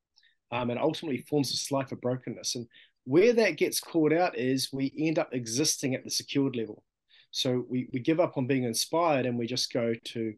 um, 0.52 0.70
and 0.70 0.80
ultimately 0.80 1.26
forms 1.30 1.50
this 1.50 1.72
life 1.72 1.92
of 1.92 2.02
brokenness. 2.02 2.56
And 2.56 2.68
where 3.06 3.34
that 3.34 3.58
gets 3.58 3.80
caught 3.80 4.12
out 4.12 4.38
is 4.38 4.70
we 4.74 4.94
end 4.98 5.20
up 5.20 5.30
existing 5.34 5.96
at 5.96 6.04
the 6.04 6.12
secured 6.12 6.56
level. 6.56 6.84
So 7.32 7.66
we 7.70 7.88
we 7.94 8.00
give 8.00 8.20
up 8.20 8.38
on 8.38 8.48
being 8.48 8.64
inspired, 8.64 9.26
and 9.26 9.38
we 9.38 9.48
just 9.48 9.72
go 9.72 9.94
to 9.94 10.34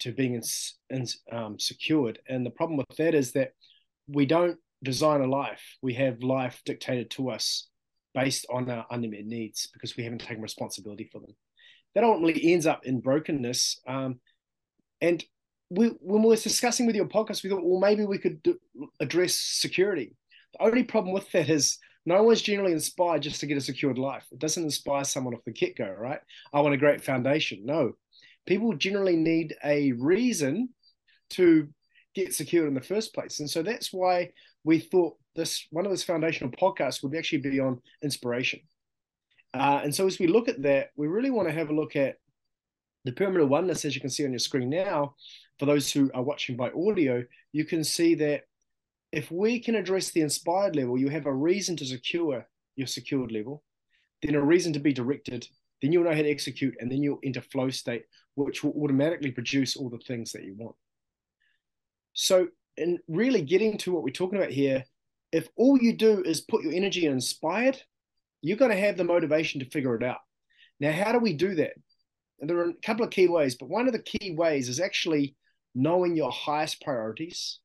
to 0.00 0.12
being 0.12 0.34
in, 0.34 0.42
in, 0.90 1.06
um, 1.32 1.58
secured. 1.58 2.18
And 2.28 2.44
the 2.44 2.50
problem 2.50 2.76
with 2.76 2.96
that 2.98 3.14
is 3.14 3.32
that 3.32 3.52
we 4.08 4.26
don't 4.26 4.58
design 4.84 5.20
a 5.20 5.26
life. 5.26 5.62
We 5.82 5.94
have 5.94 6.22
life 6.22 6.62
dictated 6.64 7.10
to 7.12 7.30
us 7.30 7.68
based 8.14 8.46
on 8.50 8.70
our 8.70 8.86
unmet 8.90 9.26
needs 9.26 9.68
because 9.72 9.96
we 9.96 10.04
haven't 10.04 10.20
taken 10.20 10.42
responsibility 10.42 11.08
for 11.12 11.20
them. 11.20 11.34
That 11.94 12.04
ultimately 12.04 12.52
ends 12.52 12.66
up 12.66 12.86
in 12.86 13.00
brokenness. 13.00 13.80
Um, 13.86 14.20
and 15.00 15.24
we, 15.70 15.88
when 16.00 16.22
we 16.22 16.28
were 16.28 16.36
discussing 16.36 16.86
with 16.86 16.96
your 16.96 17.08
podcast, 17.08 17.42
we 17.42 17.50
thought, 17.50 17.64
well, 17.64 17.80
maybe 17.80 18.04
we 18.04 18.18
could 18.18 18.42
do, 18.42 18.58
address 19.00 19.34
security. 19.34 20.14
The 20.52 20.66
only 20.66 20.84
problem 20.84 21.12
with 21.12 21.30
that 21.32 21.48
is 21.48 21.78
no 22.06 22.22
one's 22.22 22.42
generally 22.42 22.72
inspired 22.72 23.22
just 23.22 23.40
to 23.40 23.46
get 23.46 23.56
a 23.56 23.62
secured 23.62 23.98
life. 23.98 24.24
It 24.30 24.38
doesn't 24.38 24.62
inspire 24.62 25.04
someone 25.04 25.34
off 25.34 25.44
the 25.44 25.52
get 25.52 25.76
go, 25.76 25.88
right? 25.98 26.20
I 26.52 26.60
want 26.60 26.74
a 26.74 26.78
great 26.78 27.02
foundation. 27.02 27.62
No, 27.64 27.92
people 28.46 28.74
generally 28.74 29.16
need 29.16 29.54
a 29.64 29.92
reason 29.92 30.68
to 31.30 31.68
get 32.14 32.34
secured 32.34 32.68
in 32.68 32.74
the 32.74 32.80
first 32.80 33.14
place. 33.14 33.40
And 33.40 33.50
so 33.50 33.62
that's 33.62 33.92
why 33.92 34.30
we 34.64 34.78
thought 34.78 35.16
this 35.36 35.66
one 35.70 35.84
of 35.84 35.90
this 35.90 36.04
foundational 36.04 36.52
podcasts 36.52 37.02
would 37.02 37.14
actually 37.14 37.38
be 37.38 37.60
on 37.60 37.80
inspiration. 38.02 38.60
Uh, 39.52 39.80
and 39.84 39.94
so 39.94 40.06
as 40.06 40.18
we 40.18 40.26
look 40.26 40.48
at 40.48 40.62
that, 40.62 40.88
we 40.96 41.06
really 41.06 41.30
want 41.30 41.48
to 41.48 41.54
have 41.54 41.70
a 41.70 41.74
look 41.74 41.94
at 41.94 42.16
the 43.04 43.12
pyramid 43.12 43.42
of 43.42 43.48
oneness, 43.48 43.84
as 43.84 43.94
you 43.94 44.00
can 44.00 44.10
see 44.10 44.24
on 44.24 44.32
your 44.32 44.38
screen 44.38 44.70
now. 44.70 45.14
For 45.58 45.66
those 45.66 45.92
who 45.92 46.10
are 46.14 46.22
watching 46.22 46.56
by 46.56 46.70
audio, 46.70 47.22
you 47.52 47.64
can 47.64 47.84
see 47.84 48.16
that 48.16 48.42
if 49.12 49.30
we 49.30 49.60
can 49.60 49.76
address 49.76 50.10
the 50.10 50.22
inspired 50.22 50.74
level, 50.74 50.98
you 50.98 51.08
have 51.08 51.26
a 51.26 51.32
reason 51.32 51.76
to 51.76 51.84
secure 51.84 52.44
your 52.74 52.88
secured 52.88 53.30
level, 53.30 53.62
then 54.22 54.34
a 54.34 54.40
reason 54.42 54.72
to 54.72 54.80
be 54.80 54.92
directed, 54.92 55.46
then 55.80 55.92
you'll 55.92 56.02
know 56.02 56.14
how 56.14 56.22
to 56.22 56.30
execute, 56.30 56.74
and 56.80 56.90
then 56.90 57.02
you'll 57.02 57.20
enter 57.22 57.40
flow 57.40 57.70
state, 57.70 58.04
which 58.34 58.64
will 58.64 58.72
automatically 58.82 59.30
produce 59.30 59.76
all 59.76 59.88
the 59.88 59.98
things 59.98 60.32
that 60.32 60.42
you 60.42 60.54
want. 60.56 60.74
So 62.14 62.48
and 62.76 62.98
really 63.08 63.42
getting 63.42 63.78
to 63.78 63.92
what 63.92 64.02
we're 64.02 64.10
talking 64.10 64.38
about 64.38 64.50
here, 64.50 64.84
if 65.32 65.48
all 65.56 65.78
you 65.80 65.96
do 65.96 66.22
is 66.22 66.40
put 66.40 66.62
your 66.62 66.72
energy 66.72 67.06
in 67.06 67.12
inspired, 67.12 67.80
you're 68.42 68.56
going 68.56 68.70
to 68.70 68.76
have 68.76 68.96
the 68.96 69.04
motivation 69.04 69.60
to 69.60 69.70
figure 69.70 69.94
it 69.96 70.02
out. 70.02 70.18
Now, 70.80 70.92
how 70.92 71.12
do 71.12 71.18
we 71.18 71.32
do 71.32 71.54
that? 71.56 71.72
And 72.40 72.50
there 72.50 72.58
are 72.58 72.70
a 72.70 72.74
couple 72.84 73.04
of 73.04 73.10
key 73.10 73.28
ways, 73.28 73.54
but 73.54 73.68
one 73.68 73.86
of 73.86 73.92
the 73.92 74.02
key 74.02 74.34
ways 74.36 74.68
is 74.68 74.80
actually 74.80 75.36
knowing 75.74 76.16
your 76.16 76.30
highest 76.30 76.82
priorities, 76.82 77.58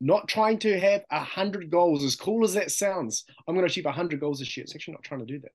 not 0.00 0.28
trying 0.28 0.58
to 0.60 0.78
have 0.78 1.04
a 1.10 1.20
hundred 1.20 1.70
goals. 1.70 2.04
As 2.04 2.16
cool 2.16 2.44
as 2.44 2.54
that 2.54 2.70
sounds, 2.70 3.24
I'm 3.46 3.54
going 3.54 3.66
to 3.66 3.70
achieve 3.70 3.86
a 3.86 3.92
hundred 3.92 4.20
goals 4.20 4.38
this 4.38 4.56
year. 4.56 4.64
It's 4.64 4.74
actually 4.74 4.94
not 4.94 5.04
trying 5.04 5.20
to 5.20 5.26
do 5.26 5.40
that. 5.40 5.52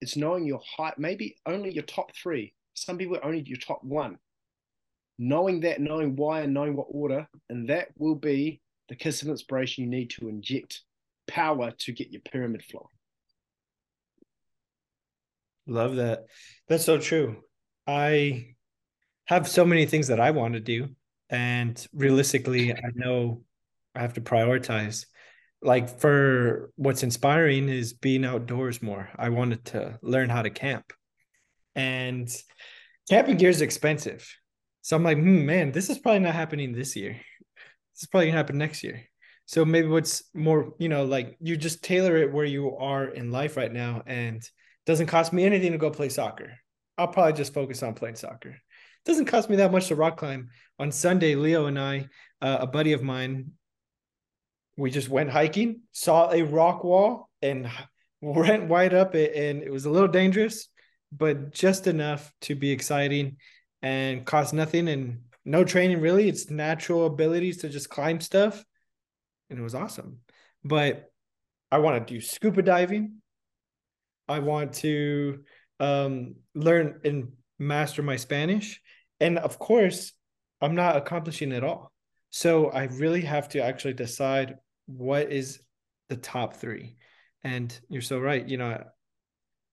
It's 0.00 0.16
knowing 0.16 0.44
your 0.44 0.60
high, 0.76 0.94
maybe 0.98 1.36
only 1.46 1.72
your 1.72 1.84
top 1.84 2.14
three. 2.14 2.54
Some 2.74 2.98
people 2.98 3.18
only 3.22 3.42
your 3.46 3.58
top 3.58 3.82
one 3.82 4.18
knowing 5.18 5.60
that, 5.60 5.80
knowing 5.80 6.16
why, 6.16 6.42
and 6.42 6.54
knowing 6.54 6.76
what 6.76 6.88
order, 6.90 7.26
and 7.48 7.68
that 7.68 7.88
will 7.96 8.14
be 8.14 8.60
the 8.88 8.94
kiss 8.94 9.22
of 9.22 9.28
inspiration 9.28 9.84
you 9.84 9.90
need 9.90 10.10
to 10.10 10.28
inject 10.28 10.82
power 11.26 11.72
to 11.78 11.92
get 11.92 12.10
your 12.10 12.22
pyramid 12.22 12.62
flowing. 12.62 12.86
Love 15.66 15.96
that. 15.96 16.26
That's 16.68 16.84
so 16.84 16.98
true. 16.98 17.42
I 17.86 18.54
have 19.24 19.48
so 19.48 19.64
many 19.64 19.86
things 19.86 20.08
that 20.08 20.20
I 20.20 20.30
want 20.30 20.54
to 20.54 20.60
do, 20.60 20.88
and 21.30 21.84
realistically, 21.92 22.72
I 22.72 22.90
know 22.94 23.42
I 23.94 24.02
have 24.02 24.14
to 24.14 24.20
prioritize. 24.20 25.06
Like 25.62 25.98
for 25.98 26.70
what's 26.76 27.02
inspiring 27.02 27.68
is 27.68 27.94
being 27.94 28.24
outdoors 28.24 28.82
more. 28.82 29.08
I 29.16 29.30
wanted 29.30 29.64
to 29.66 29.98
learn 30.02 30.28
how 30.28 30.42
to 30.42 30.50
camp, 30.50 30.92
and 31.74 32.28
camping 33.08 33.36
gear 33.36 33.50
is 33.50 33.62
expensive. 33.62 34.32
So 34.86 34.94
I'm 34.94 35.02
like, 35.02 35.18
hmm, 35.18 35.44
man, 35.44 35.72
this 35.72 35.90
is 35.90 35.98
probably 35.98 36.20
not 36.20 36.36
happening 36.36 36.72
this 36.72 36.94
year. 36.94 37.14
This 37.92 38.02
is 38.02 38.06
probably 38.06 38.26
gonna 38.26 38.36
happen 38.36 38.56
next 38.56 38.84
year. 38.84 39.02
So 39.44 39.64
maybe 39.64 39.88
what's 39.88 40.22
more, 40.32 40.74
you 40.78 40.88
know, 40.88 41.04
like 41.04 41.36
you 41.40 41.56
just 41.56 41.82
tailor 41.82 42.16
it 42.18 42.32
where 42.32 42.44
you 42.44 42.76
are 42.76 43.06
in 43.06 43.32
life 43.32 43.56
right 43.56 43.72
now, 43.72 44.04
and 44.06 44.48
doesn't 44.84 45.08
cost 45.08 45.32
me 45.32 45.42
anything 45.42 45.72
to 45.72 45.78
go 45.78 45.90
play 45.90 46.08
soccer. 46.08 46.52
I'll 46.96 47.08
probably 47.08 47.32
just 47.32 47.52
focus 47.52 47.82
on 47.82 47.94
playing 47.94 48.14
soccer. 48.14 48.58
Doesn't 49.04 49.24
cost 49.24 49.50
me 49.50 49.56
that 49.56 49.72
much 49.72 49.88
to 49.88 49.96
rock 49.96 50.18
climb. 50.18 50.50
On 50.78 50.92
Sunday, 50.92 51.34
Leo 51.34 51.66
and 51.66 51.80
I, 51.80 52.06
uh, 52.40 52.58
a 52.60 52.66
buddy 52.68 52.92
of 52.92 53.02
mine, 53.02 53.50
we 54.76 54.92
just 54.92 55.08
went 55.08 55.30
hiking, 55.30 55.80
saw 55.90 56.30
a 56.30 56.42
rock 56.42 56.84
wall, 56.84 57.28
and 57.42 57.68
went 58.20 58.68
wide 58.68 58.94
up 58.94 59.16
it, 59.16 59.34
and 59.34 59.64
it 59.64 59.72
was 59.72 59.84
a 59.84 59.90
little 59.90 60.06
dangerous, 60.06 60.68
but 61.10 61.52
just 61.52 61.88
enough 61.88 62.32
to 62.42 62.54
be 62.54 62.70
exciting 62.70 63.38
and 63.86 64.24
cost 64.26 64.52
nothing 64.52 64.88
and 64.88 65.20
no 65.44 65.62
training 65.62 66.00
really. 66.00 66.28
It's 66.28 66.50
natural 66.50 67.06
abilities 67.06 67.58
to 67.58 67.68
just 67.68 67.88
climb 67.88 68.20
stuff. 68.20 68.64
And 69.48 69.60
it 69.60 69.62
was 69.62 69.76
awesome. 69.76 70.18
But 70.64 71.12
I 71.70 71.78
want 71.78 72.04
to 72.04 72.14
do 72.14 72.20
scuba 72.20 72.62
diving. 72.62 73.22
I 74.28 74.40
want 74.40 74.72
to 74.84 75.44
um, 75.78 76.34
learn 76.56 77.00
and 77.04 77.28
master 77.60 78.02
my 78.02 78.16
Spanish. 78.16 78.80
And 79.20 79.38
of 79.38 79.56
course, 79.60 80.12
I'm 80.60 80.74
not 80.74 80.96
accomplishing 80.96 81.52
it 81.52 81.62
all. 81.62 81.92
So 82.30 82.70
I 82.70 82.84
really 82.86 83.20
have 83.20 83.48
to 83.50 83.62
actually 83.62 83.94
decide 83.94 84.56
what 84.86 85.30
is 85.30 85.60
the 86.08 86.16
top 86.16 86.54
three. 86.54 86.96
And 87.44 87.78
you're 87.88 88.02
so 88.02 88.18
right. 88.18 88.46
You 88.46 88.56
know, 88.56 88.82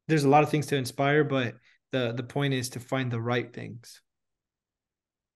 there's 0.08 0.24
a 0.24 0.30
lot 0.30 0.44
of 0.44 0.52
things 0.52 0.68
to 0.68 0.76
inspire, 0.76 1.24
but 1.24 1.56
the 1.94 2.12
the 2.12 2.24
point 2.24 2.54
is 2.54 2.68
to 2.70 2.82
find 2.82 3.10
the 3.10 3.22
right 3.22 3.54
things. 3.54 4.02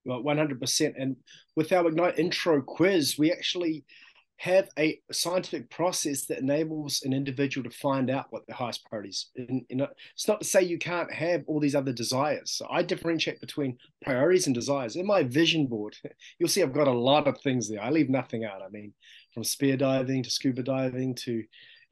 Well, 0.03 0.23
100%. 0.23 0.93
And 0.97 1.17
with 1.55 1.71
our 1.73 1.87
Ignite 1.87 2.17
intro 2.17 2.61
quiz, 2.61 3.17
we 3.17 3.31
actually 3.31 3.83
have 4.37 4.69
a 4.77 4.99
scientific 5.11 5.69
process 5.69 6.25
that 6.25 6.39
enables 6.39 7.01
an 7.03 7.11
individual 7.11 7.69
to 7.69 7.75
find 7.75 8.09
out 8.09 8.27
what 8.29 8.45
their 8.47 8.55
highest 8.55 8.85
priorities. 8.85 9.29
And, 9.35 9.63
you 9.67 9.75
know, 9.75 9.87
it's 10.13 10.27
not 10.27 10.39
to 10.39 10.47
say 10.47 10.61
you 10.61 10.77
can't 10.77 11.11
have 11.11 11.43
all 11.47 11.59
these 11.59 11.75
other 11.75 11.91
desires. 11.91 12.51
So 12.51 12.67
I 12.69 12.83
differentiate 12.83 13.41
between 13.41 13.77
priorities 14.03 14.45
and 14.45 14.55
desires. 14.55 14.95
In 14.95 15.05
my 15.07 15.23
vision 15.23 15.67
board, 15.67 15.97
you'll 16.39 16.49
see 16.49 16.63
I've 16.63 16.71
got 16.71 16.87
a 16.87 16.91
lot 16.91 17.27
of 17.27 17.41
things 17.41 17.67
there. 17.67 17.81
I 17.81 17.89
leave 17.89 18.09
nothing 18.09 18.45
out. 18.45 18.61
I 18.61 18.69
mean, 18.69 18.93
from 19.33 19.43
spear 19.43 19.75
diving 19.75 20.23
to 20.23 20.29
scuba 20.29 20.63
diving 20.63 21.15
to, 21.15 21.43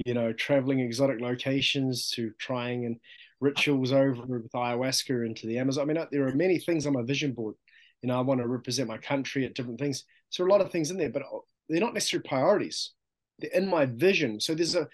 you 0.06 0.14
know, 0.14 0.32
traveling 0.32 0.80
exotic 0.80 1.20
locations 1.20 2.12
to 2.12 2.32
trying 2.40 2.86
and 2.86 2.98
rituals 3.42 3.92
over 3.92 4.22
with 4.26 4.52
ayahuasca 4.52 5.26
into 5.26 5.48
the 5.48 5.58
Amazon. 5.58 5.90
I 5.90 5.94
mean, 5.94 6.06
there 6.12 6.28
are 6.28 6.36
many 6.36 6.60
things 6.60 6.86
on 6.86 6.94
my 6.94 7.04
vision 7.04 7.34
board. 7.34 7.56
You 8.02 8.10
know, 8.10 8.18
I 8.18 8.22
want 8.22 8.42
to 8.42 8.48
represent 8.48 8.88
my 8.88 8.98
country 8.98 9.46
at 9.46 9.56
different 9.56 9.80
things. 9.80 10.06
So 10.30 10.46
a 10.46 10.48
lot 10.48 10.62
of 10.62 10.72
things 10.72 10.92
in 10.92 10.98
there, 10.98 11.10
but 11.10 11.24
they're 11.70 11.80
not 11.80 11.94
necessarily 11.94 12.28
priorities. 12.28 12.92
They're 13.40 13.52
in 13.52 13.68
my 13.68 13.86
vision. 13.86 14.40
So 14.40 14.54
there's 14.54 14.76
a 14.76 14.88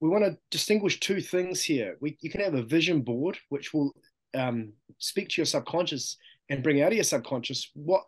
we 0.00 0.10
want 0.10 0.24
to 0.24 0.36
distinguish 0.50 1.00
two 1.00 1.20
things 1.20 1.62
here. 1.62 1.96
We 2.00 2.16
you 2.20 2.30
can 2.30 2.40
have 2.40 2.54
a 2.54 2.62
vision 2.62 3.02
board 3.02 3.38
which 3.48 3.72
will 3.72 3.94
um, 4.34 4.72
speak 4.98 5.28
to 5.30 5.36
your 5.38 5.46
subconscious 5.46 6.16
and 6.48 6.62
bring 6.62 6.82
out 6.82 6.88
of 6.88 6.94
your 6.94 7.04
subconscious 7.04 7.70
what 7.74 8.04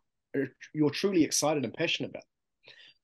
you're 0.75 0.91
truly 0.91 1.25
excited 1.25 1.65
and 1.65 1.75
passionate 1.75 2.11
about. 2.11 2.25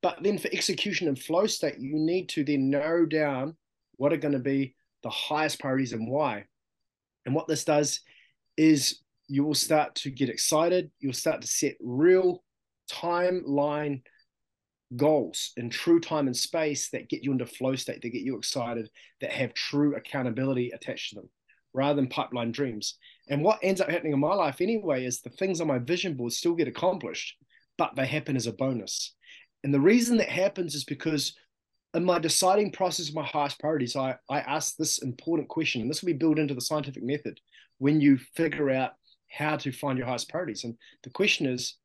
But 0.02 0.22
then 0.22 0.36
for 0.38 0.48
execution 0.52 1.08
and 1.08 1.18
flow 1.18 1.46
state, 1.46 1.78
you 1.78 1.94
need 1.94 2.28
to 2.30 2.44
then 2.44 2.68
narrow 2.68 3.06
down 3.06 3.56
what 3.96 4.12
are 4.12 4.18
going 4.18 4.34
to 4.34 4.38
be 4.38 4.74
the 5.02 5.10
highest 5.10 5.60
priorities 5.60 5.92
and 5.92 6.08
why. 6.08 6.44
And 7.26 7.34
what 7.34 7.48
this 7.48 7.64
does 7.64 8.00
is 8.56 9.00
you 9.28 9.44
will 9.44 9.54
start 9.54 9.94
to 9.96 10.10
get 10.10 10.28
excited. 10.28 10.90
You'll 11.00 11.12
start 11.12 11.40
to 11.42 11.46
set 11.46 11.76
real 11.80 12.42
timeline 12.90 14.02
goals 14.96 15.52
in 15.56 15.70
true 15.70 15.98
time 15.98 16.26
and 16.26 16.36
space 16.36 16.90
that 16.90 17.08
get 17.08 17.24
you 17.24 17.32
into 17.32 17.46
flow 17.46 17.74
state, 17.74 18.02
that 18.02 18.10
get 18.10 18.22
you 18.22 18.36
excited, 18.36 18.90
that 19.20 19.32
have 19.32 19.54
true 19.54 19.96
accountability 19.96 20.70
attached 20.70 21.10
to 21.10 21.16
them, 21.16 21.30
rather 21.72 21.96
than 21.96 22.08
pipeline 22.08 22.52
dreams. 22.52 22.98
And 23.28 23.42
what 23.42 23.58
ends 23.62 23.80
up 23.80 23.88
happening 23.88 24.12
in 24.12 24.20
my 24.20 24.34
life 24.34 24.60
anyway 24.60 25.04
is 25.04 25.20
the 25.20 25.30
things 25.30 25.60
on 25.60 25.66
my 25.66 25.78
vision 25.78 26.14
board 26.14 26.32
still 26.32 26.54
get 26.54 26.68
accomplished, 26.68 27.36
but 27.78 27.96
they 27.96 28.06
happen 28.06 28.36
as 28.36 28.46
a 28.46 28.52
bonus. 28.52 29.14
And 29.64 29.72
the 29.72 29.80
reason 29.80 30.18
that 30.18 30.28
happens 30.28 30.74
is 30.74 30.84
because 30.84 31.34
in 31.94 32.04
my 32.04 32.18
deciding 32.18 32.72
process 32.72 33.08
of 33.08 33.14
my 33.14 33.24
highest 33.24 33.60
priorities, 33.60 33.96
I, 33.96 34.16
I 34.28 34.40
ask 34.40 34.76
this 34.76 34.98
important 34.98 35.48
question, 35.48 35.80
and 35.80 35.88
this 35.88 36.02
will 36.02 36.08
be 36.08 36.12
built 36.18 36.38
into 36.38 36.54
the 36.54 36.60
scientific 36.60 37.02
method 37.02 37.38
when 37.78 38.00
you 38.00 38.18
figure 38.34 38.70
out 38.70 38.92
how 39.30 39.56
to 39.56 39.72
find 39.72 39.96
your 39.96 40.06
highest 40.06 40.28
priorities. 40.28 40.64
And 40.64 40.76
the 41.02 41.10
question 41.10 41.46
is, 41.46 41.76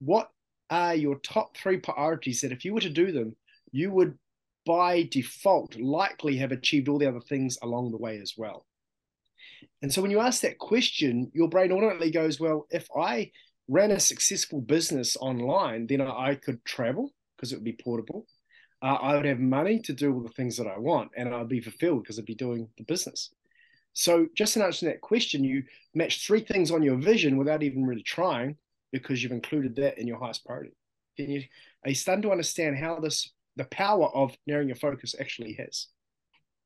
what 0.00 0.28
are 0.70 0.94
your 0.94 1.16
top 1.16 1.56
three 1.56 1.76
priorities 1.76 2.40
that 2.40 2.52
if 2.52 2.64
you 2.64 2.74
were 2.74 2.80
to 2.80 2.90
do 2.90 3.12
them, 3.12 3.36
you 3.70 3.90
would 3.92 4.18
by 4.64 5.08
default 5.10 5.76
likely 5.76 6.36
have 6.36 6.52
achieved 6.52 6.88
all 6.88 6.98
the 6.98 7.08
other 7.08 7.20
things 7.20 7.58
along 7.62 7.90
the 7.90 7.98
way 7.98 8.18
as 8.18 8.34
well. 8.36 8.64
And 9.80 9.92
so 9.92 10.00
when 10.00 10.10
you 10.10 10.20
ask 10.20 10.42
that 10.42 10.58
question, 10.58 11.30
your 11.34 11.48
brain 11.48 11.72
automatically 11.72 12.10
goes, 12.10 12.38
well, 12.38 12.66
if 12.70 12.86
I 12.96 13.32
ran 13.68 13.90
a 13.90 14.00
successful 14.00 14.60
business 14.60 15.16
online, 15.20 15.86
then 15.86 16.00
I 16.00 16.36
could 16.36 16.64
travel 16.64 17.12
because 17.36 17.52
it 17.52 17.56
would 17.56 17.64
be 17.64 17.78
portable. 17.82 18.26
Uh, 18.82 18.98
I 19.00 19.14
would 19.14 19.24
have 19.24 19.38
money 19.38 19.78
to 19.80 19.92
do 19.92 20.12
all 20.12 20.20
the 20.20 20.28
things 20.30 20.56
that 20.56 20.66
I 20.66 20.78
want 20.78 21.12
and 21.16 21.32
I'd 21.32 21.48
be 21.48 21.60
fulfilled 21.60 22.02
because 22.02 22.18
I'd 22.18 22.24
be 22.24 22.34
doing 22.34 22.68
the 22.76 22.84
business. 22.84 23.30
So 23.92 24.26
just 24.34 24.56
in 24.56 24.62
answering 24.62 24.90
that 24.90 25.00
question, 25.00 25.44
you 25.44 25.62
match 25.94 26.26
three 26.26 26.40
things 26.40 26.70
on 26.70 26.82
your 26.82 26.96
vision 26.96 27.36
without 27.36 27.62
even 27.62 27.84
really 27.86 28.02
trying 28.02 28.56
because 28.90 29.22
you've 29.22 29.32
included 29.32 29.76
that 29.76 29.98
in 29.98 30.06
your 30.06 30.18
highest 30.18 30.44
priority. 30.44 30.72
Can 31.16 31.30
you 31.30 31.42
are 31.84 31.90
you 31.90 31.94
starting 31.94 32.22
to 32.22 32.30
understand 32.30 32.76
how 32.78 32.98
this 32.98 33.30
the 33.56 33.64
power 33.64 34.06
of 34.14 34.34
narrowing 34.46 34.68
your 34.68 34.76
focus 34.76 35.14
actually 35.20 35.54
has? 35.54 35.88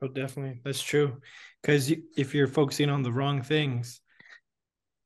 Oh, 0.02 0.08
definitely, 0.08 0.60
that's 0.64 0.82
true. 0.82 1.20
Because 1.62 1.92
if 2.16 2.34
you're 2.34 2.46
focusing 2.46 2.90
on 2.90 3.02
the 3.02 3.12
wrong 3.12 3.42
things, 3.42 4.00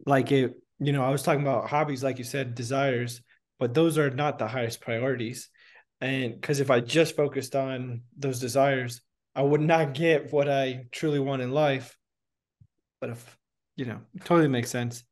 like 0.05 0.33
it, 0.33 0.55
you 0.79 0.93
know, 0.93 1.05
I 1.05 1.11
was 1.11 1.23
talking 1.23 1.43
about 1.43 1.71
hobbies, 1.71 2.03
like 2.03 2.19
you 2.19 2.25
said, 2.25 2.55
desires, 2.55 3.23
but 3.59 3.73
those 3.73 3.99
are 3.99 4.11
not 4.11 4.39
the 4.39 4.49
highest 4.49 4.81
priorities. 4.81 5.49
And 6.01 6.41
because 6.41 6.61
if 6.61 6.71
I 6.71 6.81
just 6.81 7.17
focused 7.17 7.55
on 7.55 8.03
those 8.17 8.41
desires, 8.41 9.03
I 9.35 9.43
would 9.43 9.61
not 9.61 9.95
get 9.95 10.33
what 10.33 10.49
I 10.49 10.87
truly 10.93 11.19
want 11.19 11.43
in 11.43 11.53
life. 11.53 11.97
But 13.01 13.11
if 13.11 13.39
you 13.77 13.87
know, 13.87 14.01
totally 14.25 14.49
makes 14.49 14.71
sense. 14.71 15.05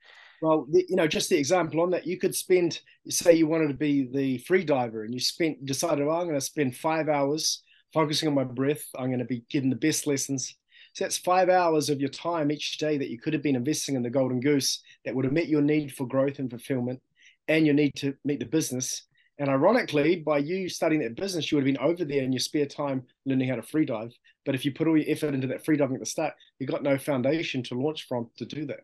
Well, 0.42 0.66
you 0.70 0.94
know, 0.94 1.08
just 1.08 1.30
the 1.30 1.38
example 1.38 1.80
on 1.80 1.90
that, 1.90 2.06
you 2.06 2.18
could 2.18 2.34
spend, 2.34 2.80
say, 3.08 3.32
you 3.32 3.46
wanted 3.46 3.68
to 3.68 3.74
be 3.74 4.08
the 4.12 4.38
free 4.38 4.62
diver, 4.62 5.04
and 5.04 5.12
you 5.12 5.20
spent 5.20 5.64
decided, 5.64 6.06
well, 6.06 6.20
I'm 6.20 6.28
going 6.28 6.38
to 6.38 6.40
spend 6.40 6.76
five 6.76 7.08
hours 7.08 7.62
focusing 7.92 8.28
on 8.28 8.34
my 8.34 8.44
breath. 8.44 8.84
I'm 8.96 9.06
going 9.06 9.18
to 9.18 9.24
be 9.24 9.42
getting 9.50 9.70
the 9.70 9.76
best 9.76 10.06
lessons. 10.06 10.54
So 10.92 11.04
that's 11.04 11.16
five 11.16 11.48
hours 11.48 11.88
of 11.88 12.00
your 12.00 12.10
time 12.10 12.52
each 12.52 12.78
day 12.78 12.98
that 12.98 13.08
you 13.08 13.18
could 13.18 13.32
have 13.32 13.42
been 13.42 13.56
investing 13.56 13.96
in 13.96 14.02
the 14.02 14.10
golden 14.10 14.40
goose 14.40 14.82
that 15.04 15.14
would 15.14 15.24
have 15.24 15.34
met 15.34 15.48
your 15.48 15.62
need 15.62 15.92
for 15.92 16.06
growth 16.06 16.38
and 16.38 16.50
fulfillment, 16.50 17.00
and 17.48 17.64
your 17.64 17.74
need 17.74 17.94
to 17.96 18.14
meet 18.24 18.38
the 18.38 18.46
business. 18.46 19.07
And 19.38 19.48
ironically, 19.48 20.16
by 20.16 20.38
you 20.38 20.68
studying 20.68 21.02
that 21.02 21.14
business, 21.14 21.50
you 21.50 21.56
would 21.56 21.66
have 21.66 21.72
been 21.72 21.84
over 21.84 22.04
there 22.04 22.22
in 22.22 22.32
your 22.32 22.40
spare 22.40 22.66
time 22.66 23.04
learning 23.24 23.48
how 23.48 23.54
to 23.54 23.62
free 23.62 23.84
dive. 23.84 24.12
But 24.44 24.56
if 24.56 24.64
you 24.64 24.72
put 24.72 24.88
all 24.88 24.96
your 24.96 25.08
effort 25.08 25.34
into 25.34 25.46
that 25.48 25.64
free 25.64 25.76
diving 25.76 25.94
at 25.94 26.00
the 26.00 26.06
start, 26.06 26.34
you 26.58 26.66
got 26.66 26.82
no 26.82 26.98
foundation 26.98 27.62
to 27.64 27.74
launch 27.74 28.06
from 28.08 28.30
to 28.38 28.44
do 28.44 28.66
that. 28.66 28.80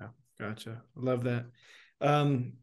Yeah, 0.00 0.08
gotcha. 0.40 0.82
Love 0.96 1.22
that. 1.24 1.44
Um, 2.00 2.54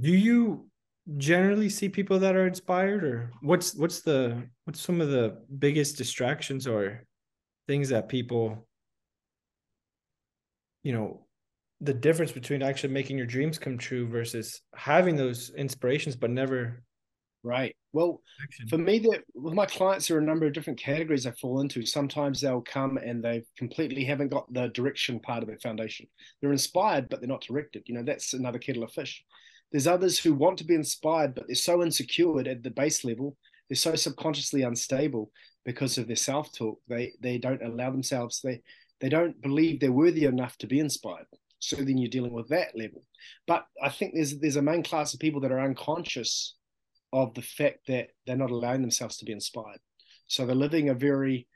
do 0.00 0.10
you 0.10 0.68
generally 1.16 1.68
see 1.68 1.88
people 1.88 2.18
that 2.18 2.36
are 2.36 2.46
inspired, 2.46 3.04
or 3.04 3.32
what's 3.42 3.74
what's 3.74 4.00
the 4.00 4.48
what's 4.64 4.80
some 4.80 5.00
of 5.00 5.10
the 5.10 5.38
biggest 5.58 5.96
distractions 5.96 6.66
or 6.66 7.04
things 7.66 7.88
that 7.90 8.08
people, 8.08 8.66
you 10.82 10.92
know, 10.92 11.26
the 11.80 11.94
difference 11.94 12.32
between 12.32 12.62
actually 12.62 12.92
making 12.92 13.16
your 13.16 13.26
dreams 13.26 13.58
come 13.58 13.78
true 13.78 14.06
versus 14.06 14.60
having 14.74 15.16
those 15.16 15.50
inspirations 15.56 16.14
but 16.16 16.30
never 16.30 16.82
Right. 17.42 17.74
Well, 17.92 18.20
Action. 18.42 18.68
for 18.68 18.76
me, 18.76 18.98
that 18.98 19.22
with 19.34 19.54
my 19.54 19.64
clients, 19.64 20.06
there 20.06 20.18
are 20.18 20.20
a 20.20 20.24
number 20.24 20.46
of 20.46 20.52
different 20.52 20.78
categories 20.78 21.26
I 21.26 21.30
fall 21.32 21.60
into. 21.60 21.86
Sometimes 21.86 22.40
they'll 22.40 22.60
come 22.60 22.98
and 22.98 23.24
they 23.24 23.44
completely 23.56 24.04
haven't 24.04 24.28
got 24.28 24.52
the 24.52 24.68
direction 24.68 25.20
part 25.20 25.42
of 25.42 25.48
their 25.48 25.58
foundation. 25.58 26.06
They're 26.40 26.52
inspired, 26.52 27.08
but 27.08 27.20
they're 27.20 27.28
not 27.28 27.40
directed. 27.40 27.84
You 27.86 27.94
know, 27.94 28.02
that's 28.02 28.34
another 28.34 28.58
kettle 28.58 28.82
of 28.82 28.92
fish. 28.92 29.24
There's 29.72 29.86
others 29.86 30.18
who 30.18 30.34
want 30.34 30.58
to 30.58 30.64
be 30.64 30.74
inspired, 30.74 31.34
but 31.34 31.46
they're 31.46 31.54
so 31.54 31.82
insecure 31.82 32.38
at 32.40 32.62
the 32.62 32.70
base 32.70 33.04
level. 33.04 33.36
They're 33.68 33.76
so 33.76 33.94
subconsciously 33.94 34.62
unstable 34.62 35.30
because 35.64 35.96
of 35.96 36.08
their 36.08 36.16
self-talk. 36.16 36.78
They 36.88 37.12
they 37.20 37.38
don't 37.38 37.62
allow 37.62 37.90
themselves. 37.90 38.40
They 38.42 38.60
they 39.00 39.08
don't 39.08 39.40
believe 39.40 39.80
they're 39.80 39.92
worthy 39.92 40.24
enough 40.24 40.58
to 40.58 40.66
be 40.66 40.80
inspired. 40.80 41.26
So 41.60 41.76
then 41.76 41.98
you're 41.98 42.10
dealing 42.10 42.32
with 42.32 42.48
that 42.48 42.76
level. 42.76 43.04
But 43.46 43.66
I 43.82 43.90
think 43.90 44.14
there's 44.14 44.38
there's 44.38 44.56
a 44.56 44.62
main 44.62 44.82
class 44.82 45.14
of 45.14 45.20
people 45.20 45.40
that 45.42 45.52
are 45.52 45.60
unconscious 45.60 46.56
of 47.12 47.34
the 47.34 47.42
fact 47.42 47.86
that 47.88 48.08
they're 48.26 48.36
not 48.36 48.50
allowing 48.50 48.82
themselves 48.82 49.16
to 49.18 49.24
be 49.24 49.32
inspired. 49.32 49.80
So 50.26 50.46
they're 50.46 50.54
living 50.54 50.88
a 50.88 50.94
very 50.94 51.46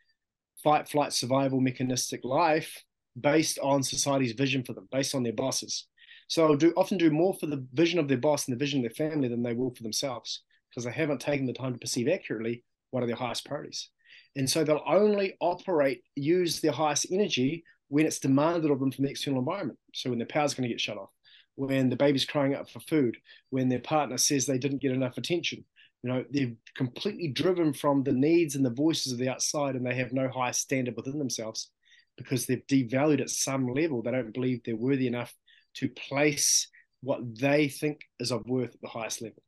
fight, 0.63 0.89
flight, 0.89 1.13
survival 1.13 1.61
mechanistic 1.61 2.21
life 2.25 2.83
based 3.19 3.59
on 3.61 3.83
society's 3.83 4.33
vision 4.33 4.65
for 4.65 4.73
them, 4.73 4.89
based 4.91 5.15
on 5.15 5.23
their 5.23 5.33
bosses. 5.33 5.87
So 6.29 6.57
do 6.57 6.73
often 6.77 6.99
do 6.99 7.11
more 7.11 7.35
for 7.35 7.47
the 7.47 7.65
vision 7.73 7.99
of 7.99 8.09
their 8.09 8.19
boss 8.19 8.47
and 8.47 8.55
the 8.55 8.59
vision 8.59 8.81
of 8.81 8.83
their 8.91 9.09
family 9.09 9.29
than 9.29 9.43
they 9.43 9.53
will 9.53 9.75
for 9.75 9.83
themselves 9.83 10.43
because 10.71 10.85
they 10.85 10.93
haven't 10.93 11.21
taken 11.21 11.47
the 11.47 11.53
time 11.53 11.73
to 11.73 11.79
perceive 11.79 12.09
accurately 12.09 12.65
what 12.91 13.03
are 13.03 13.07
their 13.07 13.17
highest 13.17 13.45
priorities. 13.45 13.91
And 14.37 14.49
so 14.49 14.65
they'll 14.65 14.83
only 14.87 15.37
operate, 15.41 16.03
use 16.17 16.61
their 16.61 16.73
highest 16.73 17.07
energy 17.13 17.63
when 17.95 18.07
it's 18.07 18.19
demanded 18.19 18.73
of 18.73 18.81
them 18.81 18.91
from 18.91 19.05
the 19.05 19.11
external 19.13 19.39
environment. 19.39 19.79
So 19.93 20.11
when 20.11 20.19
their 20.19 20.27
power's 20.27 20.53
going 20.53 20.69
to 20.69 20.75
get 20.75 20.81
shut 20.81 20.99
off, 20.99 21.11
when 21.55 21.89
the 21.89 21.95
baby's 21.95 22.25
crying 22.25 22.53
out 22.53 22.69
for 22.69 22.81
food, 22.81 23.17
when 23.51 23.69
their 23.69 23.79
partner 23.79 24.19
says 24.19 24.47
they 24.47 24.59
didn't 24.59 24.83
get 24.83 24.91
enough 24.91 25.17
attention. 25.17 25.65
You 26.03 26.11
know, 26.11 26.25
they're 26.29 26.55
completely 26.77 27.29
driven 27.29 27.73
from 27.73 28.03
the 28.03 28.11
needs 28.11 28.57
and 28.57 28.67
the 28.67 28.71
voices 28.71 29.13
of 29.13 29.19
the 29.19 29.29
outside, 29.29 29.77
and 29.77 29.87
they 29.87 29.95
have 29.95 30.13
no 30.13 30.29
high 30.29 30.51
standard 30.51 30.97
within 30.97 31.21
themselves 31.21 31.71
because 32.17 32.47
they've 32.47 32.67
devalued 32.67 33.21
at 33.21 33.31
some 33.31 33.73
level. 33.73 34.03
They 34.03 34.11
don't 34.11 34.35
believe 34.35 34.63
they're 34.65 34.75
worthy 34.75 35.07
enough 35.07 35.33
to 35.75 35.89
place 35.89 36.67
what 37.01 37.21
they 37.39 37.69
think 37.69 38.01
is 38.19 38.33
of 38.33 38.43
worth 38.45 38.75
at 38.75 38.81
the 38.81 38.89
highest 38.89 39.23
level. 39.23 39.43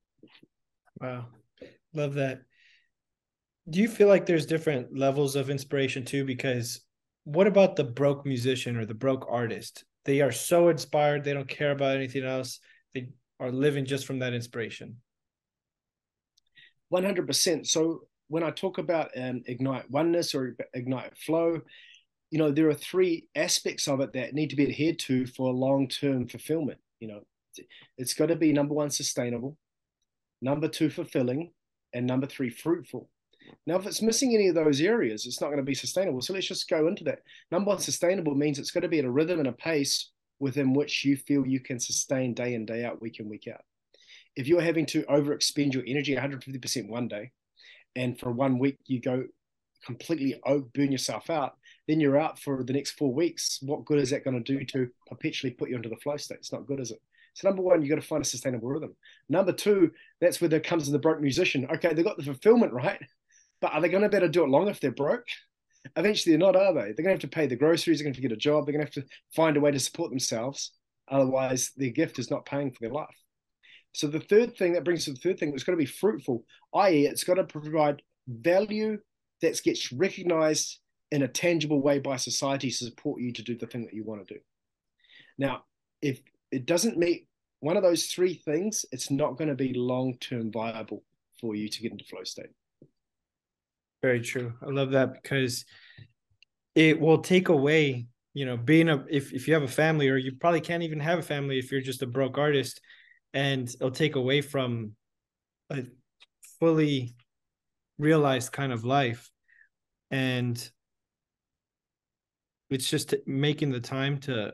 Wow. 1.00 1.26
Love 1.94 2.14
that. 2.14 2.42
Do 3.68 3.80
you 3.80 3.88
feel 3.88 4.06
like 4.06 4.24
there's 4.24 4.46
different 4.46 4.96
levels 4.96 5.34
of 5.34 5.50
inspiration 5.50 6.04
too? 6.04 6.24
Because 6.24 6.85
what 7.26 7.46
about 7.46 7.76
the 7.76 7.84
broke 7.84 8.24
musician 8.24 8.76
or 8.76 8.86
the 8.86 8.94
broke 8.94 9.26
artist? 9.28 9.84
they 10.06 10.20
are 10.20 10.32
so 10.32 10.68
inspired 10.68 11.24
they 11.24 11.34
don't 11.34 11.48
care 11.48 11.72
about 11.72 11.96
anything 11.96 12.24
else. 12.24 12.60
They 12.94 13.08
are 13.38 13.50
living 13.50 13.84
just 13.84 14.06
from 14.06 14.20
that 14.20 14.32
inspiration. 14.32 14.96
100% 16.92 17.66
so 17.66 18.02
when 18.28 18.44
i 18.44 18.50
talk 18.52 18.78
about 18.78 19.10
um, 19.16 19.42
ignite 19.46 19.90
oneness 19.90 20.36
or 20.36 20.54
ignite 20.72 21.18
flow 21.18 21.60
you 22.30 22.38
know 22.38 22.52
there 22.52 22.68
are 22.68 22.74
three 22.74 23.26
aspects 23.34 23.88
of 23.88 23.98
it 23.98 24.12
that 24.12 24.34
need 24.34 24.50
to 24.50 24.54
be 24.54 24.68
adhered 24.68 24.96
to 24.96 25.26
for 25.26 25.52
long-term 25.52 26.28
fulfillment 26.28 26.78
you 27.00 27.08
know. 27.08 27.20
It's 27.98 28.14
got 28.14 28.26
to 28.26 28.36
be 28.36 28.52
number 28.52 28.72
one 28.72 28.90
sustainable 28.90 29.56
number 30.40 30.68
two 30.68 30.90
fulfilling 30.90 31.50
and 31.92 32.06
number 32.06 32.28
three 32.28 32.50
fruitful 32.50 33.10
now 33.66 33.76
if 33.76 33.86
it's 33.86 34.02
missing 34.02 34.34
any 34.34 34.48
of 34.48 34.54
those 34.54 34.80
areas 34.80 35.26
it's 35.26 35.40
not 35.40 35.48
going 35.48 35.58
to 35.58 35.62
be 35.62 35.74
sustainable 35.74 36.20
so 36.20 36.32
let's 36.32 36.46
just 36.46 36.68
go 36.68 36.88
into 36.88 37.04
that 37.04 37.20
number 37.50 37.68
one 37.68 37.78
sustainable 37.78 38.34
means 38.34 38.58
it's 38.58 38.70
got 38.70 38.80
to 38.80 38.88
be 38.88 38.98
at 38.98 39.04
a 39.04 39.10
rhythm 39.10 39.38
and 39.38 39.48
a 39.48 39.52
pace 39.52 40.10
within 40.38 40.74
which 40.74 41.04
you 41.04 41.16
feel 41.16 41.46
you 41.46 41.60
can 41.60 41.80
sustain 41.80 42.34
day 42.34 42.54
in 42.54 42.66
day 42.66 42.84
out 42.84 43.00
week 43.00 43.20
in 43.20 43.28
week 43.28 43.48
out 43.52 43.62
if 44.34 44.46
you're 44.46 44.60
having 44.60 44.86
to 44.86 45.02
overexpend 45.04 45.72
your 45.72 45.84
energy 45.86 46.14
150% 46.14 46.88
one 46.88 47.08
day 47.08 47.30
and 47.94 48.18
for 48.18 48.30
one 48.30 48.58
week 48.58 48.78
you 48.86 49.00
go 49.00 49.24
completely 49.84 50.40
burn 50.74 50.92
yourself 50.92 51.30
out 51.30 51.56
then 51.86 52.00
you're 52.00 52.18
out 52.18 52.38
for 52.38 52.64
the 52.64 52.72
next 52.72 52.92
four 52.92 53.12
weeks. 53.12 53.58
What 53.62 53.84
good 53.84 53.98
is 53.98 54.10
that 54.10 54.24
going 54.24 54.42
to 54.42 54.58
do 54.58 54.64
to 54.64 54.88
perpetually 55.06 55.52
put 55.52 55.70
you 55.70 55.76
into 55.76 55.88
the 55.88 55.96
flow 55.96 56.16
state? 56.16 56.38
It's 56.38 56.52
not 56.52 56.66
good, 56.66 56.80
is 56.80 56.90
it? 56.90 57.00
So 57.34 57.48
number 57.48 57.62
one, 57.62 57.82
you 57.82 57.88
got 57.88 58.00
to 58.00 58.06
find 58.06 58.22
a 58.22 58.26
sustainable 58.26 58.68
rhythm. 58.68 58.96
Number 59.28 59.52
two, 59.52 59.90
that's 60.20 60.40
where 60.40 60.48
there 60.48 60.60
comes 60.60 60.86
in 60.86 60.92
the 60.92 60.98
broke 60.98 61.20
musician. 61.20 61.68
Okay, 61.74 61.92
they 61.92 62.02
got 62.02 62.16
the 62.16 62.24
fulfillment 62.24 62.72
right, 62.72 63.00
but 63.60 63.72
are 63.72 63.80
they 63.80 63.88
going 63.88 64.02
to 64.02 64.08
be 64.08 64.16
able 64.16 64.26
to 64.26 64.32
do 64.32 64.44
it 64.44 64.48
long 64.50 64.68
if 64.68 64.80
they're 64.80 64.90
broke? 64.90 65.26
Eventually, 65.96 66.32
they're 66.32 66.46
not, 66.46 66.56
are 66.56 66.74
they? 66.74 66.92
They're 66.92 67.04
going 67.04 67.06
to 67.06 67.12
have 67.12 67.20
to 67.20 67.28
pay 67.28 67.46
the 67.46 67.56
groceries. 67.56 67.98
They're 67.98 68.04
going 68.04 68.14
to, 68.14 68.20
to 68.20 68.28
get 68.28 68.36
a 68.36 68.40
job. 68.40 68.66
They're 68.66 68.72
going 68.72 68.86
to 68.86 68.92
have 68.92 69.04
to 69.04 69.10
find 69.34 69.56
a 69.56 69.60
way 69.60 69.70
to 69.70 69.78
support 69.78 70.10
themselves. 70.10 70.72
Otherwise, 71.08 71.70
their 71.76 71.90
gift 71.90 72.18
is 72.18 72.30
not 72.30 72.44
paying 72.44 72.72
for 72.72 72.78
their 72.80 72.90
life. 72.90 73.14
So 73.92 74.08
the 74.08 74.20
third 74.20 74.56
thing 74.56 74.72
that 74.72 74.84
brings 74.84 75.04
to 75.04 75.12
the 75.12 75.20
third 75.20 75.38
thing, 75.38 75.52
it's 75.54 75.64
got 75.64 75.72
to 75.72 75.78
be 75.78 75.86
fruitful, 75.86 76.44
i.e., 76.74 77.06
it's 77.06 77.24
got 77.24 77.34
to 77.34 77.44
provide 77.44 78.02
value 78.28 78.98
that 79.40 79.62
gets 79.62 79.92
recognized 79.92 80.80
in 81.12 81.22
a 81.22 81.28
tangible 81.28 81.80
way 81.80 81.98
by 81.98 82.16
society 82.16 82.70
to 82.70 82.76
support 82.76 83.20
you 83.20 83.32
to 83.32 83.42
do 83.42 83.56
the 83.56 83.66
thing 83.66 83.84
that 83.84 83.94
you 83.94 84.04
want 84.04 84.26
to 84.26 84.34
do. 84.34 84.40
Now, 85.38 85.62
if 86.02 86.20
it 86.50 86.66
doesn't 86.66 86.98
meet 86.98 87.26
one 87.60 87.76
of 87.76 87.82
those 87.82 88.06
three 88.06 88.34
things, 88.34 88.84
it's 88.92 89.10
not 89.10 89.38
going 89.38 89.48
to 89.48 89.54
be 89.54 89.72
long 89.74 90.18
term 90.18 90.50
viable 90.52 91.02
for 91.40 91.54
you 91.54 91.68
to 91.68 91.80
get 91.80 91.92
into 91.92 92.04
flow 92.04 92.24
state. 92.24 92.50
Very 94.02 94.20
true. 94.20 94.54
I 94.62 94.66
love 94.66 94.92
that 94.92 95.14
because 95.14 95.64
it 96.74 97.00
will 97.00 97.18
take 97.18 97.48
away, 97.48 98.06
you 98.34 98.44
know, 98.44 98.56
being 98.56 98.88
a 98.88 99.04
if 99.08 99.32
if 99.32 99.48
you 99.48 99.54
have 99.54 99.62
a 99.62 99.68
family 99.68 100.08
or 100.08 100.16
you 100.16 100.32
probably 100.38 100.60
can't 100.60 100.82
even 100.82 101.00
have 101.00 101.18
a 101.18 101.22
family 101.22 101.58
if 101.58 101.72
you're 101.72 101.80
just 101.80 102.02
a 102.02 102.06
broke 102.06 102.38
artist, 102.38 102.80
and 103.32 103.68
it'll 103.68 103.90
take 103.90 104.16
away 104.16 104.40
from 104.42 104.92
a 105.70 105.84
fully 106.60 107.14
realized 107.98 108.52
kind 108.52 108.72
of 108.72 108.84
life. 108.84 109.30
And 110.10 110.56
it's 112.70 112.88
just 112.88 113.14
making 113.26 113.70
the 113.70 113.80
time 113.80 114.18
to 114.18 114.52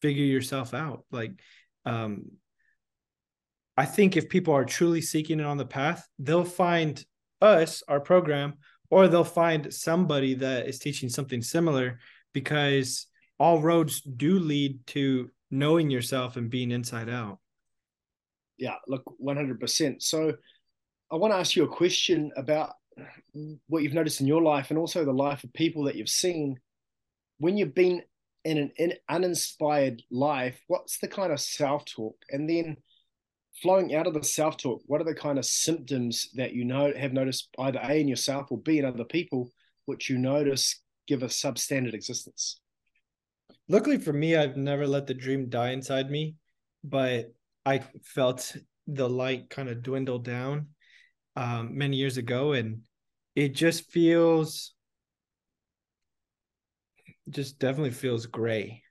figure 0.00 0.24
yourself 0.24 0.74
out 0.74 1.04
like 1.10 1.32
um 1.86 2.24
i 3.76 3.84
think 3.84 4.16
if 4.16 4.28
people 4.28 4.54
are 4.54 4.64
truly 4.64 5.00
seeking 5.00 5.40
it 5.40 5.46
on 5.46 5.56
the 5.56 5.64
path 5.64 6.06
they'll 6.18 6.44
find 6.44 7.04
us 7.42 7.82
our 7.88 8.00
program 8.00 8.54
or 8.90 9.08
they'll 9.08 9.24
find 9.24 9.72
somebody 9.72 10.34
that 10.34 10.66
is 10.66 10.78
teaching 10.78 11.08
something 11.08 11.42
similar 11.42 11.98
because 12.32 13.06
all 13.38 13.60
roads 13.60 14.00
do 14.00 14.38
lead 14.38 14.86
to 14.86 15.30
knowing 15.50 15.90
yourself 15.90 16.36
and 16.36 16.50
being 16.50 16.70
inside 16.70 17.08
out. 17.08 17.38
Yeah 18.58 18.76
look 18.86 19.02
100% 19.20 20.00
so 20.02 20.32
i 21.10 21.16
want 21.16 21.32
to 21.32 21.36
ask 21.36 21.56
you 21.56 21.64
a 21.64 21.68
question 21.68 22.30
about 22.36 22.70
what 23.68 23.82
you've 23.82 23.94
noticed 23.94 24.20
in 24.20 24.26
your 24.26 24.42
life 24.42 24.70
and 24.70 24.78
also 24.78 25.04
the 25.04 25.12
life 25.12 25.44
of 25.44 25.52
people 25.52 25.84
that 25.84 25.96
you've 25.96 26.08
seen. 26.08 26.58
When 27.38 27.56
you've 27.56 27.74
been 27.74 28.02
in 28.44 28.58
an 28.58 28.72
in 28.76 28.92
uninspired 29.08 30.02
life, 30.10 30.60
what's 30.66 30.98
the 30.98 31.08
kind 31.08 31.32
of 31.32 31.40
self 31.40 31.84
talk? 31.84 32.16
And 32.30 32.48
then 32.48 32.76
flowing 33.62 33.94
out 33.94 34.06
of 34.06 34.14
the 34.14 34.24
self 34.24 34.56
talk, 34.56 34.82
what 34.86 35.00
are 35.00 35.04
the 35.04 35.14
kind 35.14 35.38
of 35.38 35.46
symptoms 35.46 36.28
that 36.34 36.52
you 36.52 36.64
know 36.64 36.92
have 36.96 37.12
noticed 37.12 37.48
either 37.58 37.80
A 37.82 38.00
in 38.00 38.08
yourself 38.08 38.50
or 38.50 38.58
B 38.58 38.78
in 38.78 38.84
other 38.84 39.04
people, 39.04 39.50
which 39.86 40.10
you 40.10 40.18
notice 40.18 40.82
give 41.06 41.22
a 41.22 41.26
substandard 41.26 41.94
existence? 41.94 42.60
Luckily 43.68 43.98
for 43.98 44.12
me, 44.12 44.36
I've 44.36 44.56
never 44.56 44.86
let 44.86 45.06
the 45.06 45.14
dream 45.14 45.48
die 45.48 45.70
inside 45.70 46.10
me, 46.10 46.34
but 46.82 47.32
I 47.64 47.82
felt 48.04 48.54
the 48.86 49.08
light 49.08 49.48
kind 49.48 49.68
of 49.68 49.82
dwindle 49.82 50.18
down 50.18 50.68
um, 51.36 51.78
many 51.78 51.96
years 51.96 52.16
ago, 52.16 52.52
and 52.52 52.80
it 53.36 53.54
just 53.54 53.90
feels 53.90 54.74
just 57.30 57.58
definitely 57.60 57.92
feels 57.92 58.26
gray. 58.26 58.82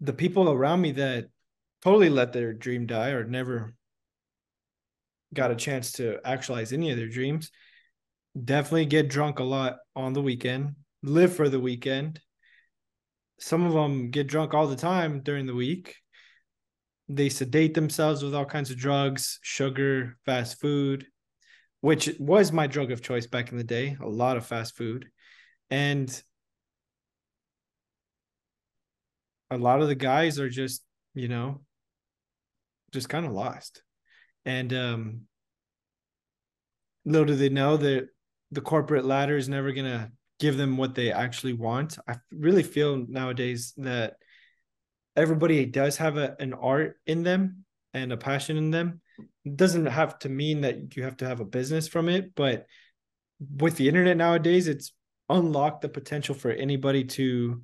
The 0.00 0.14
people 0.14 0.50
around 0.50 0.80
me 0.80 0.92
that 0.92 1.26
totally 1.82 2.08
let 2.08 2.32
their 2.32 2.54
dream 2.54 2.86
die 2.86 3.10
or 3.10 3.24
never 3.24 3.74
got 5.34 5.50
a 5.50 5.56
chance 5.56 5.92
to 5.92 6.18
actualize 6.24 6.72
any 6.72 6.90
of 6.90 6.96
their 6.96 7.08
dreams 7.08 7.50
definitely 8.42 8.86
get 8.86 9.08
drunk 9.08 9.38
a 9.38 9.44
lot 9.44 9.76
on 9.94 10.12
the 10.12 10.22
weekend, 10.22 10.74
live 11.02 11.34
for 11.34 11.48
the 11.48 11.60
weekend. 11.60 12.20
Some 13.38 13.64
of 13.64 13.72
them 13.72 14.10
get 14.10 14.26
drunk 14.26 14.54
all 14.54 14.66
the 14.66 14.76
time 14.76 15.20
during 15.20 15.46
the 15.46 15.54
week. 15.54 15.96
They 17.08 17.28
sedate 17.28 17.74
themselves 17.74 18.22
with 18.22 18.34
all 18.34 18.46
kinds 18.46 18.70
of 18.70 18.78
drugs, 18.78 19.38
sugar, 19.42 20.16
fast 20.24 20.60
food, 20.60 21.06
which 21.80 22.10
was 22.18 22.50
my 22.50 22.66
drug 22.66 22.90
of 22.90 23.02
choice 23.02 23.26
back 23.26 23.52
in 23.52 23.58
the 23.58 23.64
day, 23.64 23.96
a 24.00 24.08
lot 24.08 24.36
of 24.36 24.46
fast 24.46 24.76
food. 24.76 25.08
And 25.70 26.22
a 29.50 29.58
lot 29.58 29.82
of 29.82 29.88
the 29.88 29.94
guys 29.94 30.40
are 30.40 30.48
just, 30.48 30.82
you 31.14 31.28
know, 31.28 31.60
just 32.92 33.08
kind 33.08 33.26
of 33.26 33.32
lost. 33.32 33.82
And 34.44 34.72
um 34.72 35.20
little 37.04 37.26
do 37.26 37.36
they 37.36 37.48
know 37.48 37.76
that 37.76 38.08
the 38.50 38.60
corporate 38.60 39.04
ladder 39.04 39.36
is 39.36 39.48
never 39.48 39.72
going 39.72 39.90
to 39.90 40.10
give 40.40 40.56
them 40.56 40.76
what 40.76 40.94
they 40.94 41.12
actually 41.12 41.52
want. 41.52 41.98
I 42.08 42.16
really 42.32 42.62
feel 42.62 43.04
nowadays 43.08 43.72
that 43.78 44.14
everybody 45.16 45.64
does 45.66 45.96
have 45.98 46.16
a, 46.16 46.36
an 46.40 46.54
art 46.54 46.96
in 47.06 47.22
them 47.22 47.64
and 47.92 48.12
a 48.12 48.16
passion 48.16 48.56
in 48.56 48.70
them. 48.70 49.00
It 49.44 49.56
doesn't 49.56 49.86
have 49.86 50.18
to 50.20 50.28
mean 50.28 50.62
that 50.62 50.96
you 50.96 51.04
have 51.04 51.16
to 51.18 51.26
have 51.26 51.40
a 51.40 51.44
business 51.44 51.86
from 51.88 52.08
it, 52.08 52.34
but 52.34 52.66
with 53.58 53.76
the 53.76 53.88
internet 53.88 54.16
nowadays, 54.16 54.68
it's 54.68 54.92
unlocked 55.28 55.82
the 55.82 55.88
potential 55.88 56.34
for 56.34 56.50
anybody 56.50 57.04
to 57.04 57.62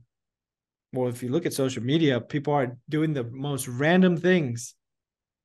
well, 0.93 1.09
if 1.09 1.23
you 1.23 1.29
look 1.29 1.47
at 1.47 1.53
social 1.53 1.85
media, 1.85 2.21
people 2.21 2.53
are 2.53 2.77
doing 2.89 3.13
the 3.13 3.23
most 3.23 3.69
random 3.69 4.17
things, 4.17 4.75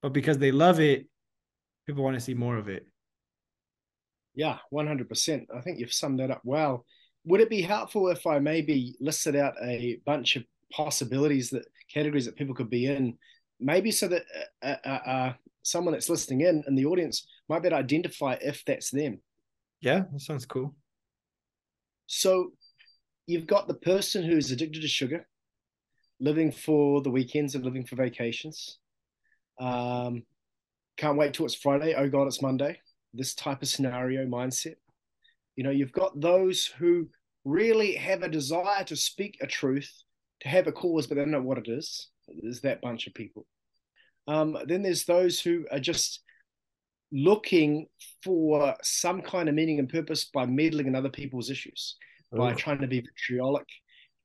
but 0.02 0.12
because 0.12 0.40
they 0.40 0.52
love 0.52 0.80
it, 0.80 1.06
people 1.86 2.04
want 2.04 2.16
to 2.16 2.22
see 2.22 2.34
more 2.34 2.58
of 2.58 2.68
it. 2.68 2.88
Yeah, 4.34 4.58
100%. 4.74 5.46
I 5.56 5.62
think 5.62 5.80
you've 5.80 5.94
summed 5.94 6.20
that 6.20 6.32
up 6.32 6.42
well. 6.44 6.86
Would 7.26 7.42
it 7.42 7.50
be 7.50 7.62
helpful 7.62 8.10
if 8.10 8.28
I 8.28 8.40
maybe 8.40 8.96
listed 9.00 9.36
out 9.36 9.54
a 9.64 10.00
bunch 10.06 10.36
of 10.36 10.44
possibilities 10.72 11.50
that 11.52 11.66
categories 11.92 12.26
that 12.26 12.36
people 12.36 12.54
could 12.54 12.70
be 12.70 12.86
in, 12.86 13.18
maybe 13.60 13.92
so 13.92 14.08
that 14.10 14.24
uh, 14.62 14.76
uh, 14.86 15.10
uh, 15.10 15.34
someone 15.64 15.94
that's 15.94 16.10
listening 16.10 16.42
in 16.42 16.64
in 16.68 16.76
the 16.76 16.86
audience 16.86 17.28
might 17.50 17.62
be 17.62 17.68
able 17.68 17.78
to 17.78 17.84
identify 17.84 18.36
if 18.42 18.64
that's 18.66 18.92
them? 18.92 19.20
Yeah, 19.82 20.04
that 20.12 20.22
sounds 20.22 20.46
cool. 20.46 20.76
So 22.08 22.52
you've 23.26 23.48
got 23.48 23.68
the 23.68 23.74
person 23.74 24.24
who's 24.24 24.52
addicted 24.52 24.82
to 24.82 24.88
sugar, 24.88 25.28
living 26.20 26.52
for 26.52 27.02
the 27.02 27.10
weekends 27.10 27.56
and 27.56 27.64
living 27.64 27.86
for 27.86 27.96
vacations. 27.96 28.80
Um, 29.60 30.24
can't 30.98 31.18
wait 31.18 31.34
till 31.34 31.46
it's 31.46 31.56
Friday. 31.56 31.94
Oh 31.96 32.10
God, 32.10 32.28
it's 32.28 32.42
Monday. 32.42 32.80
This 33.14 33.34
type 33.36 33.62
of 33.62 33.68
scenario 33.68 34.26
mindset. 34.26 34.76
You 35.56 35.64
know, 35.64 35.72
you've 35.72 35.92
got 35.92 36.20
those 36.20 36.66
who 36.66 37.10
really 37.46 37.94
have 37.96 38.24
a 38.24 38.30
desire 38.30 38.84
to 38.86 38.96
speak 38.96 39.38
a 39.42 39.48
truth, 39.48 39.92
to 40.42 40.50
have 40.50 40.68
a 40.68 40.72
cause, 40.72 41.08
but 41.08 41.16
they 41.16 41.22
don't 41.22 41.32
know 41.32 41.42
what 41.42 41.58
it 41.58 41.68
is. 41.68 42.10
There's 42.42 42.62
that 42.62 42.82
bunch 42.82 43.08
of 43.08 43.14
people. 43.14 43.46
Um, 44.28 44.58
then 44.68 44.82
there's 44.82 45.06
those 45.06 45.40
who 45.40 45.66
are 45.72 45.80
just 45.80 46.22
looking 47.12 47.88
for 48.24 48.76
some 48.82 49.22
kind 49.22 49.48
of 49.48 49.56
meaning 49.56 49.80
and 49.80 49.88
purpose 49.88 50.26
by 50.26 50.46
meddling 50.46 50.88
in 50.88 50.96
other 50.96 51.10
people's 51.10 51.50
issues, 51.50 51.96
Ooh. 52.34 52.38
by 52.38 52.54
trying 52.54 52.80
to 52.80 52.88
be 52.88 53.02
vitriolic, 53.02 53.68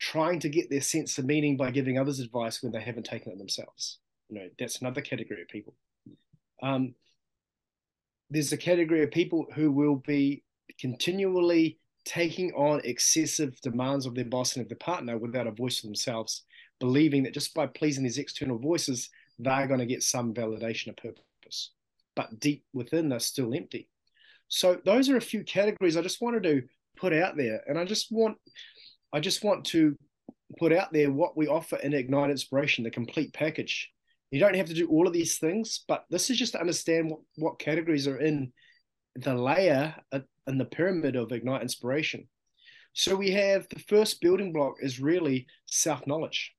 trying 0.01 0.41
to 0.41 0.49
get 0.49 0.71
their 0.71 0.81
sense 0.81 1.19
of 1.19 1.27
meaning 1.27 1.57
by 1.57 1.71
giving 1.71 1.99
others 1.99 2.21
advice 2.21 2.63
when 2.63 2.73
they 2.73 2.81
haven't 2.81 3.05
taken 3.05 3.33
it 3.33 3.39
themselves. 3.39 3.99
You 4.29 4.39
know, 4.39 4.49
that's 4.59 4.81
another 4.81 5.03
category 5.03 5.43
of 5.43 5.49
people. 5.49 5.75
Um, 6.63 6.95
there's 8.31 8.53
a 8.53 8.57
category 8.57 9.03
of 9.03 9.11
people 9.11 9.47
who 9.55 9.73
will 9.73 9.97
be 9.97 10.43
continually 10.79 11.79
taking 12.05 12.53
on 12.53 12.81
excessive 12.85 13.61
demands 13.61 14.07
of 14.07 14.15
their 14.15 14.25
boss 14.25 14.57
and 14.57 14.63
of 14.63 14.69
their 14.69 14.79
partner 14.79 15.19
without 15.19 15.47
a 15.47 15.53
voice 15.53 15.81
for 15.81 15.87
themselves, 15.87 16.45
believing 16.79 17.23
that 17.25 17.35
just 17.35 17.55
by 17.55 17.67
pleasing 17.67 18.05
these 18.05 18.19
external 18.19 18.59
voices, 18.59 19.11
they're 19.39 19.67
going 19.67 19.81
to 19.81 19.87
get 19.87 20.03
some 20.03 20.33
validation 20.33 20.89
of 20.89 20.97
purpose. 20.97 21.73
But 22.17 22.41
deep 22.41 22.65
within, 22.73 23.09
they're 23.09 23.21
still 23.21 23.55
empty. 23.55 23.89
So 24.49 24.81
those 24.85 25.09
are 25.09 25.17
a 25.17 25.21
few 25.23 25.45
categories 25.45 25.97
I 25.97 26.03
just 26.03 26.21
wanted 26.21 26.43
to 26.45 26.63
put 26.97 27.13
out 27.13 27.37
there, 27.37 27.63
and 27.67 27.79
I 27.79 27.85
just 27.85 28.11
want, 28.11 28.37
I 29.13 29.21
just 29.21 29.45
want 29.45 29.65
to 29.67 29.97
put 30.59 30.73
out 30.73 30.93
there 30.93 31.11
what 31.11 31.37
we 31.37 31.47
offer 31.47 31.77
in 31.77 31.95
Ignite 31.95 32.31
Inspiration, 32.31 32.85
the 32.85 32.91
complete 32.91 33.33
package. 33.33 33.91
You 34.31 34.41
don't 34.41 34.55
have 34.55 34.69
to 34.69 34.75
do 34.75 34.89
all 34.89 35.07
of 35.07 35.13
these 35.13 35.39
things, 35.39 35.85
but 35.89 36.05
this 36.09 36.31
is 36.31 36.39
just 36.39 36.53
to 36.53 36.61
understand 36.61 37.11
what, 37.11 37.21
what 37.37 37.59
categories 37.59 38.07
are 38.07 38.19
in 38.19 38.53
the 39.17 39.35
layer 39.35 39.95
uh, 40.13 40.21
in 40.47 40.59
the 40.59 40.65
pyramid 40.65 41.17
of 41.17 41.33
Ignite 41.33 41.63
Inspiration. 41.63 42.29
So 42.93 43.17
we 43.17 43.31
have 43.33 43.69
the 43.69 43.81
first 43.81 44.21
building 44.21 44.53
block 44.53 44.77
is 44.81 45.01
really 45.01 45.47
self 45.67 46.07
knowledge. 46.07 46.53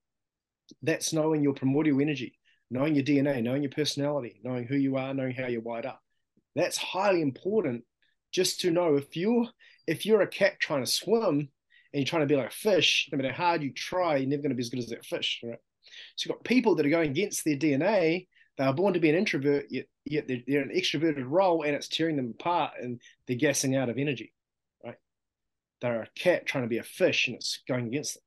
That's 0.82 1.14
knowing 1.14 1.44
your 1.44 1.54
primordial 1.54 2.02
energy, 2.02 2.38
knowing 2.70 2.96
your 2.96 3.04
DNA, 3.04 3.44
knowing 3.44 3.64
your 3.64 3.72
personality, 3.72 4.40
knowing 4.44 4.66
who 4.66 4.76
you 4.76 4.98
are, 4.98 5.14
knowing 5.14 5.34
how 5.34 5.48
you're 5.48 5.62
wired 5.62 5.86
up. 5.86 6.02
That's 6.56 6.78
highly 6.78 7.22
important 7.22 7.84
just 8.32 8.62
to 8.62 8.72
know 8.72 8.96
if 8.96 9.16
you're 9.16 9.48
if 9.88 10.06
you're 10.06 10.22
a 10.22 10.28
cat 10.28 10.60
trying 10.60 10.84
to 10.84 10.92
swim 10.92 11.38
and 11.40 11.50
you're 11.94 12.06
trying 12.06 12.22
to 12.22 12.28
be 12.28 12.36
like 12.36 12.50
a 12.50 12.54
fish, 12.54 13.10
no 13.12 13.18
matter 13.18 13.34
how 13.34 13.48
hard 13.48 13.64
you 13.64 13.74
try, 13.74 14.18
you're 14.18 14.30
never 14.30 14.42
going 14.42 14.52
to 14.52 14.56
be 14.56 14.62
as 14.62 14.70
good 14.70 14.80
as 14.80 14.88
that 14.88 15.06
fish, 15.06 15.42
right? 15.44 15.60
So 16.16 16.28
you've 16.28 16.38
got 16.38 16.44
people 16.44 16.76
that 16.76 16.86
are 16.86 16.90
going 16.90 17.12
against 17.12 17.46
their 17.46 17.58
DNA. 17.58 18.28
They 18.58 18.64
are 18.64 18.74
born 18.74 18.94
to 18.94 19.00
be 19.00 19.10
an 19.10 19.16
introvert, 19.16 19.66
yet, 19.70 19.86
yet 20.06 20.28
they're, 20.28 20.42
they're 20.46 20.62
an 20.62 20.76
extroverted 20.76 21.26
role, 21.26 21.64
and 21.64 21.74
it's 21.74 21.88
tearing 21.88 22.18
them 22.18 22.34
apart, 22.38 22.74
and 22.82 23.00
they're 23.28 23.38
gassing 23.38 23.76
out 23.76 23.90
of 23.90 23.98
energy 23.98 24.34
Right? 24.84 24.98
they're 25.82 26.04
a 26.04 26.08
cat 26.16 26.46
trying 26.46 26.64
to 26.64 26.70
be 26.70 26.78
a 26.78 26.84
fish 26.84 27.28
and 27.28 27.36
it's 27.36 27.62
going 27.68 27.88
against 27.88 28.16
them. 28.16 28.24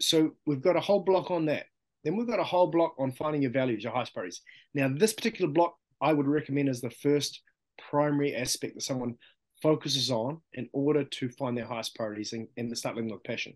So 0.00 0.30
we've 0.46 0.60
got 0.60 0.76
a 0.76 0.80
whole 0.80 1.00
block 1.00 1.30
on 1.30 1.46
that. 1.46 1.66
Then 2.04 2.16
we've 2.16 2.26
got 2.26 2.38
a 2.38 2.44
whole 2.44 2.66
block 2.68 2.94
on 2.98 3.12
finding 3.12 3.42
your 3.42 3.50
values, 3.50 3.82
your 3.82 3.92
highest 3.92 4.12
priorities. 4.12 4.42
Now, 4.74 4.88
this 4.88 5.12
particular 5.12 5.50
block 5.50 5.76
I 6.00 6.12
would 6.12 6.26
recommend 6.26 6.68
as 6.68 6.80
the 6.80 6.90
first 6.90 7.40
primary 7.78 8.34
aspect 8.34 8.74
that 8.74 8.82
someone 8.82 9.14
focuses 9.62 10.10
on 10.10 10.40
in 10.52 10.68
order 10.72 11.04
to 11.04 11.28
find 11.30 11.56
their 11.56 11.66
highest 11.66 11.94
priorities 11.94 12.32
and, 12.32 12.46
and 12.56 12.76
start 12.76 12.96
living 12.96 13.10
with 13.10 13.24
passion. 13.24 13.54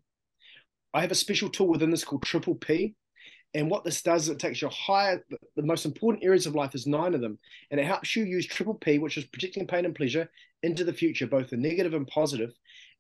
I 0.93 1.01
have 1.01 1.11
a 1.11 1.17
special 1.17 1.49
tool 1.49 1.69
within 1.69 1.91
this 1.91 2.05
called 2.05 2.23
Triple 2.23 2.55
P. 2.55 2.95
And 3.55 3.69
what 3.69 3.83
this 3.83 4.03
does 4.03 4.25
is 4.25 4.29
it 4.29 4.39
takes 4.39 4.61
your 4.61 4.71
higher, 4.71 5.25
the 5.57 5.63
most 5.63 5.85
important 5.85 6.25
areas 6.25 6.47
of 6.47 6.55
life 6.55 6.75
is 6.77 6.87
nine 6.87 7.15
of 7.15 7.21
them, 7.21 7.37
and 7.71 7.81
it 7.81 7.87
helps 7.87 8.15
you 8.15 8.25
use 8.25 8.47
triple 8.47 8.75
P, 8.75 8.99
which 8.99 9.19
is 9.19 9.25
predicting 9.25 9.67
pain 9.67 9.85
and 9.85 9.95
pleasure, 9.95 10.31
into 10.63 10.85
the 10.85 10.93
future, 10.93 11.27
both 11.27 11.51
the 11.51 11.57
negative 11.57 11.95
and 11.95 12.07
positive. 12.07 12.53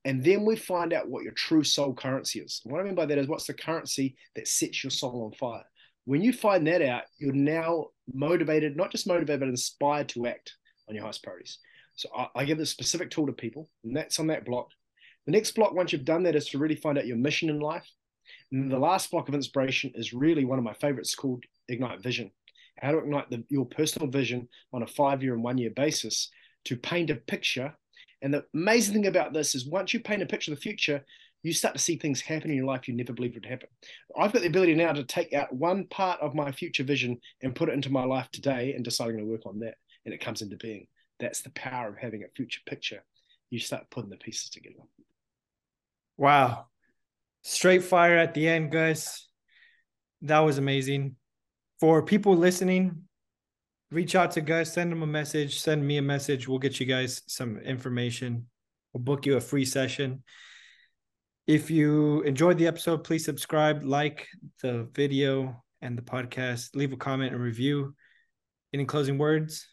And 0.04 0.24
then 0.24 0.44
we 0.44 0.56
find 0.56 0.92
out 0.92 1.08
what 1.08 1.22
your 1.22 1.34
true 1.34 1.62
soul 1.62 1.94
currency 1.94 2.40
is. 2.40 2.62
And 2.64 2.72
what 2.72 2.80
I 2.80 2.84
mean 2.84 2.96
by 2.96 3.06
that 3.06 3.18
is 3.18 3.28
what's 3.28 3.46
the 3.46 3.54
currency 3.54 4.16
that 4.34 4.48
sets 4.48 4.82
your 4.82 4.90
soul 4.90 5.24
on 5.24 5.32
fire. 5.38 5.64
When 6.06 6.22
you 6.22 6.32
find 6.32 6.66
that 6.66 6.82
out, 6.82 7.02
you're 7.18 7.32
now 7.32 7.88
motivated, 8.12 8.76
not 8.76 8.90
just 8.90 9.06
motivated, 9.06 9.40
but 9.40 9.48
inspired 9.50 10.08
to 10.10 10.26
act 10.26 10.56
on 10.88 10.94
your 10.96 11.04
highest 11.04 11.22
priorities. 11.22 11.58
So 11.94 12.08
I, 12.16 12.28
I 12.34 12.44
give 12.44 12.58
this 12.58 12.70
specific 12.70 13.10
tool 13.10 13.26
to 13.26 13.32
people, 13.32 13.68
and 13.84 13.96
that's 13.96 14.18
on 14.18 14.28
that 14.28 14.46
block. 14.46 14.70
The 15.26 15.32
next 15.32 15.52
block, 15.52 15.72
once 15.74 15.92
you've 15.92 16.04
done 16.04 16.22
that, 16.24 16.34
is 16.34 16.48
to 16.48 16.58
really 16.58 16.76
find 16.76 16.98
out 16.98 17.06
your 17.06 17.16
mission 17.16 17.50
in 17.50 17.60
life 17.60 17.86
and 18.52 18.70
the 18.70 18.78
last 18.78 19.10
block 19.10 19.28
of 19.28 19.34
inspiration 19.34 19.92
is 19.94 20.12
really 20.12 20.44
one 20.44 20.58
of 20.58 20.64
my 20.64 20.72
favorites 20.74 21.14
called 21.14 21.44
Ignite 21.68 22.02
Vision. 22.02 22.30
How 22.78 22.92
to 22.92 22.98
ignite 22.98 23.30
the, 23.30 23.44
your 23.48 23.66
personal 23.66 24.08
vision 24.08 24.48
on 24.72 24.82
a 24.82 24.86
five 24.86 25.22
year 25.22 25.34
and 25.34 25.42
one 25.42 25.58
year 25.58 25.70
basis 25.70 26.30
to 26.64 26.76
paint 26.76 27.10
a 27.10 27.16
picture. 27.16 27.74
And 28.22 28.34
the 28.34 28.44
amazing 28.54 28.94
thing 28.94 29.06
about 29.06 29.32
this 29.32 29.54
is 29.54 29.66
once 29.66 29.94
you 29.94 30.00
paint 30.00 30.22
a 30.22 30.26
picture 30.26 30.52
of 30.52 30.58
the 30.58 30.62
future, 30.62 31.04
you 31.42 31.52
start 31.52 31.74
to 31.74 31.80
see 31.80 31.96
things 31.96 32.20
happen 32.20 32.50
in 32.50 32.56
your 32.56 32.66
life 32.66 32.86
you 32.86 32.94
never 32.94 33.14
believed 33.14 33.34
would 33.34 33.46
happen. 33.46 33.68
I've 34.18 34.32
got 34.32 34.42
the 34.42 34.48
ability 34.48 34.74
now 34.74 34.92
to 34.92 35.04
take 35.04 35.32
out 35.32 35.54
one 35.54 35.86
part 35.86 36.20
of 36.20 36.34
my 36.34 36.52
future 36.52 36.84
vision 36.84 37.18
and 37.42 37.54
put 37.54 37.70
it 37.70 37.74
into 37.74 37.90
my 37.90 38.04
life 38.04 38.28
today 38.30 38.74
and 38.74 38.84
deciding 38.84 39.18
to 39.18 39.24
work 39.24 39.46
on 39.46 39.58
that. 39.60 39.76
And 40.04 40.12
it 40.12 40.20
comes 40.20 40.42
into 40.42 40.56
being. 40.56 40.86
That's 41.18 41.42
the 41.42 41.50
power 41.50 41.88
of 41.88 41.98
having 41.98 42.24
a 42.24 42.28
future 42.36 42.60
picture. 42.66 43.02
You 43.50 43.58
start 43.58 43.88
putting 43.90 44.10
the 44.10 44.16
pieces 44.16 44.50
together. 44.50 44.80
Wow. 46.20 46.66
Straight 47.40 47.82
fire 47.82 48.18
at 48.18 48.34
the 48.34 48.46
end, 48.46 48.70
guys. 48.70 49.26
That 50.20 50.40
was 50.40 50.58
amazing. 50.58 51.16
For 51.80 52.02
people 52.02 52.36
listening, 52.36 53.04
reach 53.90 54.14
out 54.14 54.32
to 54.32 54.42
Gus, 54.42 54.74
send 54.74 54.92
them 54.92 55.02
a 55.02 55.06
message, 55.06 55.60
send 55.60 55.82
me 55.82 55.96
a 55.96 56.02
message. 56.02 56.46
We'll 56.46 56.58
get 56.58 56.78
you 56.78 56.84
guys 56.84 57.22
some 57.26 57.56
information. 57.56 58.48
We'll 58.92 59.02
book 59.02 59.24
you 59.24 59.38
a 59.38 59.40
free 59.40 59.64
session. 59.64 60.22
If 61.46 61.70
you 61.70 62.20
enjoyed 62.20 62.58
the 62.58 62.66
episode, 62.66 63.02
please 63.02 63.24
subscribe, 63.24 63.82
like 63.82 64.28
the 64.60 64.90
video 64.92 65.64
and 65.80 65.96
the 65.96 66.02
podcast, 66.02 66.76
leave 66.76 66.92
a 66.92 66.98
comment 66.98 67.32
and 67.32 67.42
review. 67.42 67.94
Any 68.74 68.84
closing 68.84 69.16
words? 69.16 69.66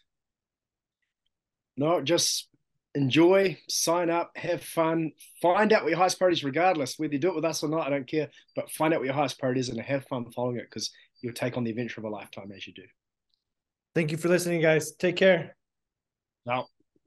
No, 1.76 2.00
just 2.00 2.48
enjoy, 2.98 3.56
sign 3.68 4.10
up, 4.10 4.36
have 4.36 4.62
fun, 4.62 5.12
find 5.40 5.72
out 5.72 5.82
what 5.82 5.90
your 5.90 5.98
highest 5.98 6.18
priority 6.18 6.38
is, 6.38 6.44
regardless 6.44 6.98
whether 6.98 7.12
you 7.12 7.18
do 7.18 7.28
it 7.28 7.34
with 7.34 7.44
us 7.44 7.62
or 7.62 7.68
not. 7.68 7.86
I 7.86 7.90
don't 7.90 8.06
care, 8.06 8.28
but 8.54 8.70
find 8.70 8.92
out 8.92 9.00
what 9.00 9.06
your 9.06 9.14
highest 9.14 9.38
priority 9.38 9.60
is 9.60 9.68
and 9.68 9.80
have 9.80 10.04
fun 10.06 10.30
following 10.32 10.56
it 10.56 10.66
because 10.68 10.90
you'll 11.22 11.32
take 11.32 11.56
on 11.56 11.64
the 11.64 11.70
adventure 11.70 12.00
of 12.00 12.04
a 12.04 12.10
lifetime 12.10 12.52
as 12.54 12.66
you 12.66 12.74
do. 12.74 12.82
Thank 13.94 14.12
you 14.12 14.18
for 14.18 14.28
listening, 14.28 14.60
guys. 14.60 14.92
Take 14.92 15.16
care. 15.16 15.56
Now. 16.44 16.66